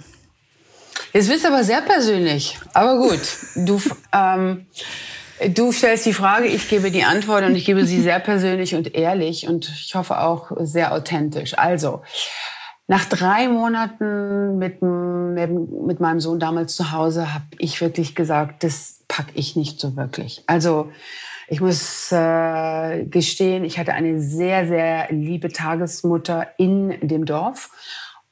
[1.12, 2.56] Jetzt du aber sehr persönlich.
[2.72, 3.18] Aber gut,
[3.56, 4.66] du, ähm,
[5.48, 8.94] du stellst die Frage, ich gebe die Antwort und ich gebe sie sehr persönlich und
[8.94, 11.58] ehrlich und ich hoffe auch sehr authentisch.
[11.58, 12.02] Also,
[12.88, 19.00] nach drei Monaten mit, mit, meinem Sohn damals zu Hause habe ich wirklich gesagt, das
[19.08, 20.44] packe ich nicht so wirklich.
[20.46, 20.90] Also
[21.48, 27.70] ich muss äh, gestehen, ich hatte eine sehr, sehr liebe Tagesmutter in dem Dorf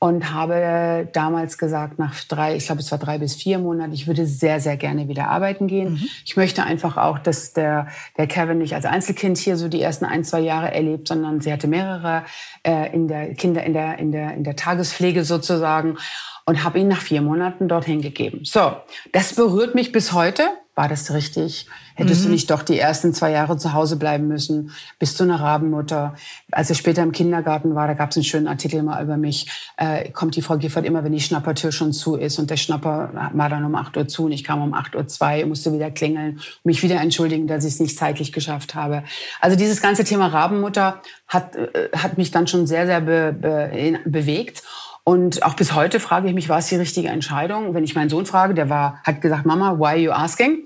[0.05, 4.07] und habe damals gesagt, nach drei, ich glaube, es war drei bis vier Monaten, ich
[4.07, 5.93] würde sehr, sehr gerne wieder arbeiten gehen.
[5.93, 6.09] Mhm.
[6.27, 7.89] Ich möchte einfach auch, dass der,
[8.19, 11.51] der Kevin nicht als Einzelkind hier so die ersten ein, zwei Jahre erlebt, sondern sie
[11.51, 12.25] hatte mehrere
[12.65, 15.97] äh, in der Kinder in der, in der, in der Tagespflege sozusagen
[16.47, 18.41] und habe ihn nach vier Monaten dorthin gegeben.
[18.45, 18.77] So,
[19.13, 20.43] das berührt mich bis heute.
[20.77, 21.69] War das richtig?
[21.95, 22.25] Hättest mhm.
[22.25, 24.73] du nicht doch die ersten zwei Jahre zu Hause bleiben müssen?
[24.99, 26.17] Bist du eine Rabenmutter?
[26.51, 29.47] Als ich später im Kindergarten war, da gab es einen schönen Artikel mal über mich.
[29.77, 33.31] Äh, kommt die Frau Giffert immer, wenn die Schnappertür schon zu ist und der Schnapper
[33.33, 35.93] war dann um 8 Uhr zu und ich kam um 8 Uhr zwei, musste wieder
[35.93, 39.05] klingeln, mich wieder entschuldigen, dass ich es nicht zeitlich geschafft habe.
[39.41, 44.01] Also dieses ganze Thema Rabenmutter hat, äh, hat mich dann schon sehr, sehr be, be,
[44.07, 44.65] bewegt.
[45.07, 47.75] Und auch bis heute frage ich mich, war es die richtige Entscheidung?
[47.75, 50.65] Wenn ich meinen Sohn frage, der war, hat gesagt, Mama, why are you asking?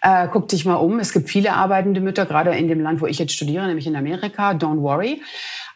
[0.00, 1.00] Äh, guck dich mal um.
[1.00, 3.96] Es gibt viele arbeitende Mütter, gerade in dem Land, wo ich jetzt studiere, nämlich in
[3.96, 4.52] Amerika.
[4.52, 5.20] Don't worry.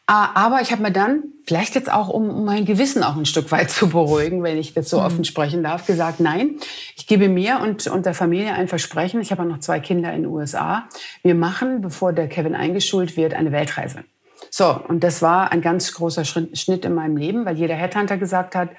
[0.07, 3.51] Äh, aber ich habe mir dann, vielleicht jetzt auch, um mein Gewissen auch ein Stück
[3.51, 5.07] weit zu beruhigen, wenn ich das so mhm.
[5.07, 6.57] offen sprechen darf, gesagt, nein,
[6.97, 9.21] ich gebe mir und, und der Familie ein Versprechen.
[9.23, 10.89] Ich habe noch zwei Kinder in den USA.
[11.25, 14.05] Wir machen, bevor der Kevin eingeschult wird, eine Weltreise.
[14.51, 18.55] So, und das war ein ganz großer Schnitt in meinem Leben, weil jeder Headhunter gesagt
[18.55, 18.71] hat,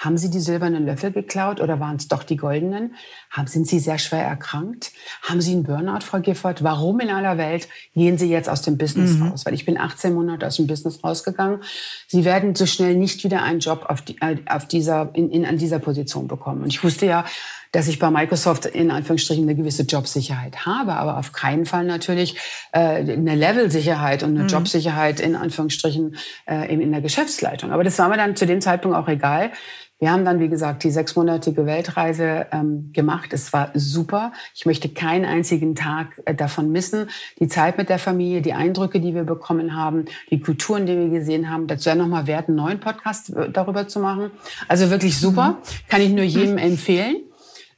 [0.00, 2.94] haben Sie die silbernen Löffel geklaut oder waren es doch die goldenen?
[3.30, 4.92] Haben, sind Sie sehr schwer erkrankt?
[5.20, 6.64] Haben Sie einen Burnout, Frau Gifford?
[6.64, 9.28] Warum in aller Welt gehen Sie jetzt aus dem Business mhm.
[9.28, 9.44] raus?
[9.44, 11.62] Weil ich bin 18 Monate aus dem Business rausgegangen.
[12.08, 15.44] Sie werden so schnell nicht wieder einen Job auf, die, äh, auf dieser, in, in,
[15.44, 16.62] an dieser Position bekommen.
[16.62, 17.26] Und ich wusste ja,
[17.72, 22.36] dass ich bei Microsoft in Anführungsstrichen eine gewisse Jobsicherheit habe, aber auf keinen Fall natürlich
[22.72, 24.48] äh, eine Levelsicherheit und eine mhm.
[24.48, 26.16] Jobsicherheit in Anführungsstrichen
[26.46, 27.70] äh, in der Geschäftsleitung.
[27.72, 29.52] Aber das war mir dann zu dem Zeitpunkt auch egal.
[30.00, 33.34] Wir haben dann, wie gesagt, die sechsmonatige Weltreise ähm, gemacht.
[33.34, 34.32] Es war super.
[34.54, 37.10] Ich möchte keinen einzigen Tag äh, davon missen.
[37.38, 41.10] Die Zeit mit der Familie, die Eindrücke, die wir bekommen haben, die Kulturen, die wir
[41.10, 41.66] gesehen haben.
[41.66, 44.30] Dazu ja nochmal wert, einen neuen Podcast äh, darüber zu machen.
[44.68, 45.50] Also wirklich super.
[45.50, 45.88] Mhm.
[45.88, 47.16] Kann ich nur jedem empfehlen.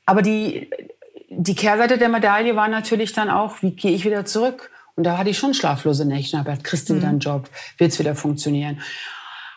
[0.06, 0.70] Aber die,
[1.28, 4.70] die Kehrseite der Medaille war natürlich dann auch, wie gehe ich wieder zurück?
[4.94, 6.38] Und da hatte ich schon schlaflose Nächte.
[6.38, 7.22] Aber kriegst du wieder einen mhm.
[7.22, 7.48] Job?
[7.78, 8.80] Wird's wieder funktionieren?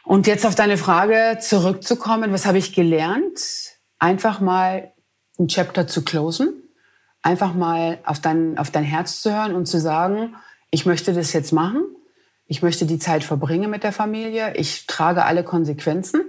[0.04, 3.40] Und jetzt auf deine Frage zurückzukommen, was habe ich gelernt?
[3.98, 4.94] Einfach mal
[5.40, 6.54] ein Chapter zu closen,
[7.22, 10.36] einfach mal auf dein, auf dein Herz zu hören und zu sagen,
[10.70, 11.84] ich möchte das jetzt machen,
[12.46, 16.22] ich möchte die Zeit verbringen mit der Familie, ich trage alle Konsequenzen.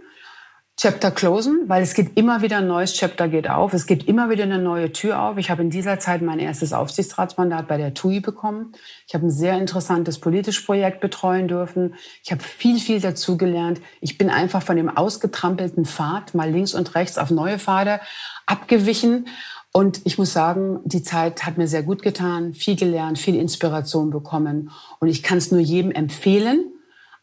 [0.78, 3.72] Chapter closen, weil es geht immer wieder ein neues Chapter geht auf.
[3.72, 5.38] Es geht immer wieder eine neue Tür auf.
[5.38, 8.72] Ich habe in dieser Zeit mein erstes Aufsichtsratsmandat bei der TUI bekommen.
[9.08, 11.94] Ich habe ein sehr interessantes politisches Projekt betreuen dürfen.
[12.22, 13.80] Ich habe viel, viel dazugelernt.
[14.02, 18.00] Ich bin einfach von dem ausgetrampelten Pfad mal links und rechts auf neue Pfade
[18.44, 19.28] abgewichen.
[19.72, 24.10] Und ich muss sagen, die Zeit hat mir sehr gut getan, viel gelernt, viel Inspiration
[24.10, 24.70] bekommen.
[24.98, 26.66] Und ich kann es nur jedem empfehlen.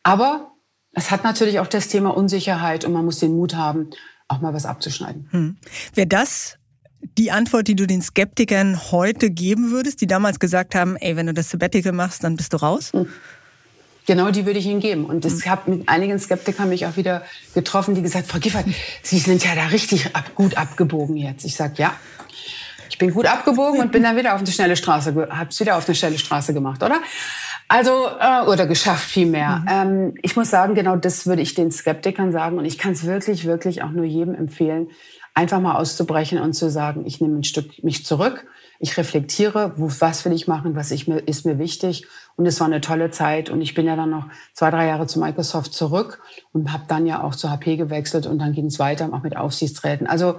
[0.02, 0.53] Aber
[0.94, 3.90] es hat natürlich auch das Thema Unsicherheit und man muss den Mut haben,
[4.28, 5.28] auch mal was abzuschneiden.
[5.32, 5.58] Hm.
[5.94, 6.58] Wäre das
[7.18, 11.28] die Antwort, die du den Skeptikern heute geben würdest, die damals gesagt haben, ey, wenn
[11.28, 12.94] du das Sabbatical machst, dann bist du raus?
[12.94, 13.08] Hm.
[14.06, 15.06] Genau, die würde ich Ihnen geben.
[15.06, 17.24] Und ich habe mit einigen Skeptikern mich auch wieder
[17.54, 18.66] getroffen, die gesagt, Frau Giffert,
[19.02, 21.46] Sie sind ja da richtig ab, gut abgebogen jetzt.
[21.46, 21.94] Ich sage, ja,
[22.90, 25.88] ich bin gut abgebogen und bin dann wieder auf eine schnelle Straße, hab's wieder auf
[25.88, 27.02] eine schnelle Straße gemacht, oder?
[27.68, 29.60] Also, äh, oder geschafft vielmehr.
[29.60, 29.68] Mhm.
[29.70, 32.58] Ähm, ich muss sagen, genau das würde ich den Skeptikern sagen.
[32.58, 34.88] Und ich kann es wirklich, wirklich auch nur jedem empfehlen,
[35.34, 38.46] einfach mal auszubrechen und zu sagen, ich nehme ein Stück mich zurück,
[38.80, 42.06] ich reflektiere, wo, was will ich machen, was ich, ist mir wichtig.
[42.36, 43.50] Und es war eine tolle Zeit.
[43.50, 47.06] Und ich bin ja dann noch zwei, drei Jahre zu Microsoft zurück und habe dann
[47.06, 50.08] ja auch zu HP gewechselt und dann ging es weiter, auch mit Aufsichtsräten.
[50.08, 50.36] Also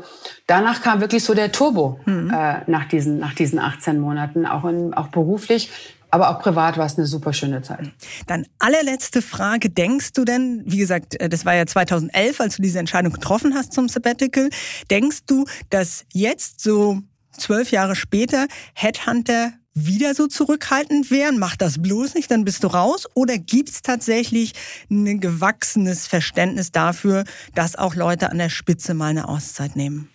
[0.46, 2.30] danach kam wirklich so der Turbo mhm.
[2.30, 5.70] äh, nach, diesen, nach diesen 18 Monaten, auch, in, auch beruflich.
[6.14, 7.90] Aber auch privat war es eine super schöne Zeit.
[8.28, 9.68] Dann allerletzte Frage.
[9.68, 13.52] Denkst du denn, wie gesagt, äh, das war ja 2011, als du diese Entscheidung getroffen
[13.52, 14.48] hast zum Sabbatical,
[14.92, 17.00] denkst du, dass jetzt so
[17.36, 21.40] zwölf Jahre später Headhunter wieder so zurückhaltend wären?
[21.40, 23.08] Mach das bloß nicht, dann bist du raus.
[23.14, 24.52] Oder gibt es tatsächlich
[24.88, 27.24] ein gewachsenes Verständnis dafür,
[27.56, 30.08] dass auch Leute an der Spitze mal eine Auszeit nehmen?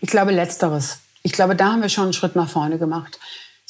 [0.00, 0.98] Ich glaube letzteres.
[1.24, 3.18] Ich glaube, da haben wir schon einen Schritt nach vorne gemacht.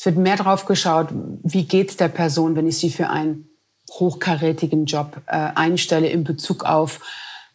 [0.01, 1.09] Es wird mehr drauf geschaut,
[1.43, 3.51] wie geht es der Person, wenn ich sie für einen
[3.91, 7.01] hochkarätigen Job äh, einstelle in Bezug auf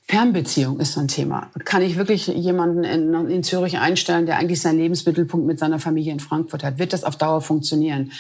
[0.03, 1.49] Fernbeziehung ist so ein Thema.
[1.63, 6.13] Kann ich wirklich jemanden in, in, Zürich einstellen, der eigentlich seinen Lebensmittelpunkt mit seiner Familie
[6.13, 6.77] in Frankfurt hat?
[6.77, 8.11] Wird das auf Dauer funktionieren?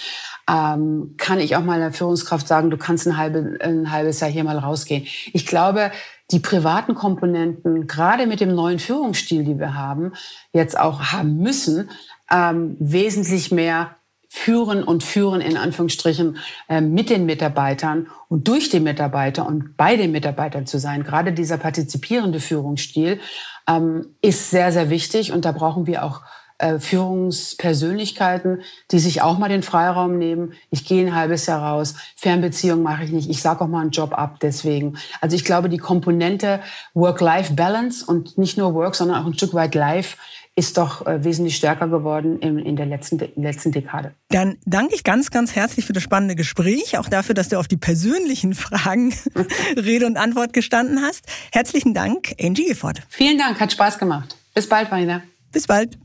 [0.49, 4.31] Ähm, kann ich auch mal der Führungskraft sagen, du kannst ein, halbe, ein halbes Jahr
[4.31, 5.05] hier mal rausgehen?
[5.33, 5.91] Ich glaube,
[6.31, 10.13] die privaten Komponenten, gerade mit dem neuen Führungsstil, die wir haben,
[10.51, 11.91] jetzt auch haben müssen,
[12.31, 13.97] ähm, wesentlich mehr
[14.35, 19.95] führen und führen in Anführungsstrichen äh, mit den Mitarbeitern und durch die Mitarbeiter und bei
[19.95, 21.03] den Mitarbeitern zu sein.
[21.03, 23.21] Gerade dieser partizipierende Führungsstil
[23.67, 26.21] ähm, ist sehr, sehr wichtig und da brauchen wir auch
[26.57, 28.61] äh, Führungspersönlichkeiten,
[28.91, 30.51] die sich auch mal den Freiraum nehmen.
[30.69, 33.91] Ich gehe ein halbes Jahr raus, Fernbeziehung mache ich nicht, ich sage auch mal einen
[33.91, 34.97] Job ab deswegen.
[35.21, 36.59] Also ich glaube, die Komponente
[36.93, 40.17] Work-Life-Balance und nicht nur Work, sondern auch ein Stück weit Life
[40.55, 44.13] ist doch äh, wesentlich stärker geworden in, in der letzten, letzten Dekade.
[44.29, 47.67] Dann danke ich ganz, ganz herzlich für das spannende Gespräch, auch dafür, dass du auf
[47.67, 49.13] die persönlichen Fragen
[49.77, 51.25] Rede und Antwort gestanden hast.
[51.51, 53.01] Herzlichen Dank, Angie Gifford.
[53.09, 54.37] Vielen Dank, hat Spaß gemacht.
[54.53, 55.21] Bis bald, Marina.
[55.51, 55.97] Bis bald.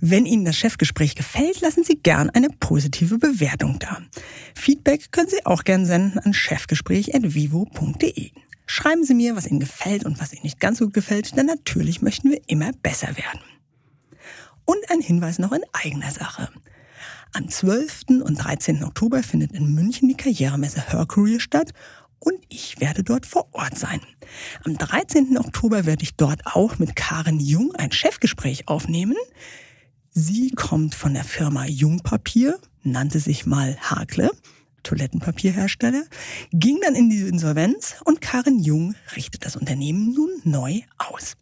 [0.00, 3.98] Wenn Ihnen das Chefgespräch gefällt, lassen Sie gern eine positive Bewertung da.
[4.54, 8.30] Feedback können Sie auch gern senden an chefgespräch.vivo.de.
[8.70, 11.46] Schreiben Sie mir, was Ihnen gefällt und was Ihnen nicht ganz so gut gefällt, denn
[11.46, 13.40] natürlich möchten wir immer besser werden.
[14.66, 16.50] Und ein Hinweis noch in eigener Sache.
[17.32, 18.20] Am 12.
[18.22, 18.84] und 13.
[18.84, 21.06] Oktober findet in München die Karrieremesse Her
[21.40, 21.72] statt
[22.18, 24.02] und ich werde dort vor Ort sein.
[24.64, 25.38] Am 13.
[25.38, 29.16] Oktober werde ich dort auch mit Karen Jung ein Chefgespräch aufnehmen.
[30.10, 34.30] Sie kommt von der Firma Jungpapier, nannte sich mal Hakle
[34.88, 36.04] Toilettenpapierhersteller,
[36.52, 41.34] ging dann in die Insolvenz und Karin Jung richtet das Unternehmen nun neu aus.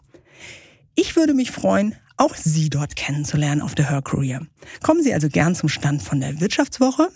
[0.97, 4.45] Ich würde mich freuen, auch Sie dort kennenzulernen auf der Her Career.
[4.83, 7.11] Kommen Sie also gern zum Stand von der Wirtschaftswoche.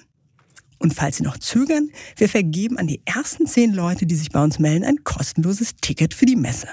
[0.78, 4.41] Und falls Sie noch zögern, wir vergeben an die ersten zehn Leute, die sich bei
[4.43, 6.68] uns melden, ein kostenloses Ticket für die Messe.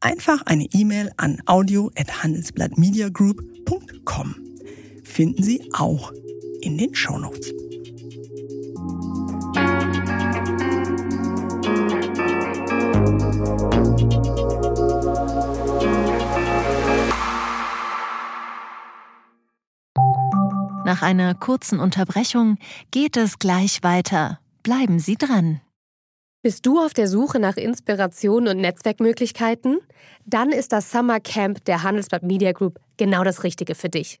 [0.00, 4.34] Einfach eine E-Mail an audio@handelsblattmediagroup.com.
[5.02, 6.12] Finden Sie auch
[6.60, 7.52] in den Shownotes.
[20.92, 22.58] Nach einer kurzen Unterbrechung
[22.90, 24.40] geht es gleich weiter.
[24.62, 25.60] Bleiben Sie dran.
[26.42, 29.78] Bist du auf der Suche nach Inspiration und Netzwerkmöglichkeiten?
[30.26, 34.20] Dann ist das Summer Camp der Handelsblatt Media Group genau das Richtige für dich.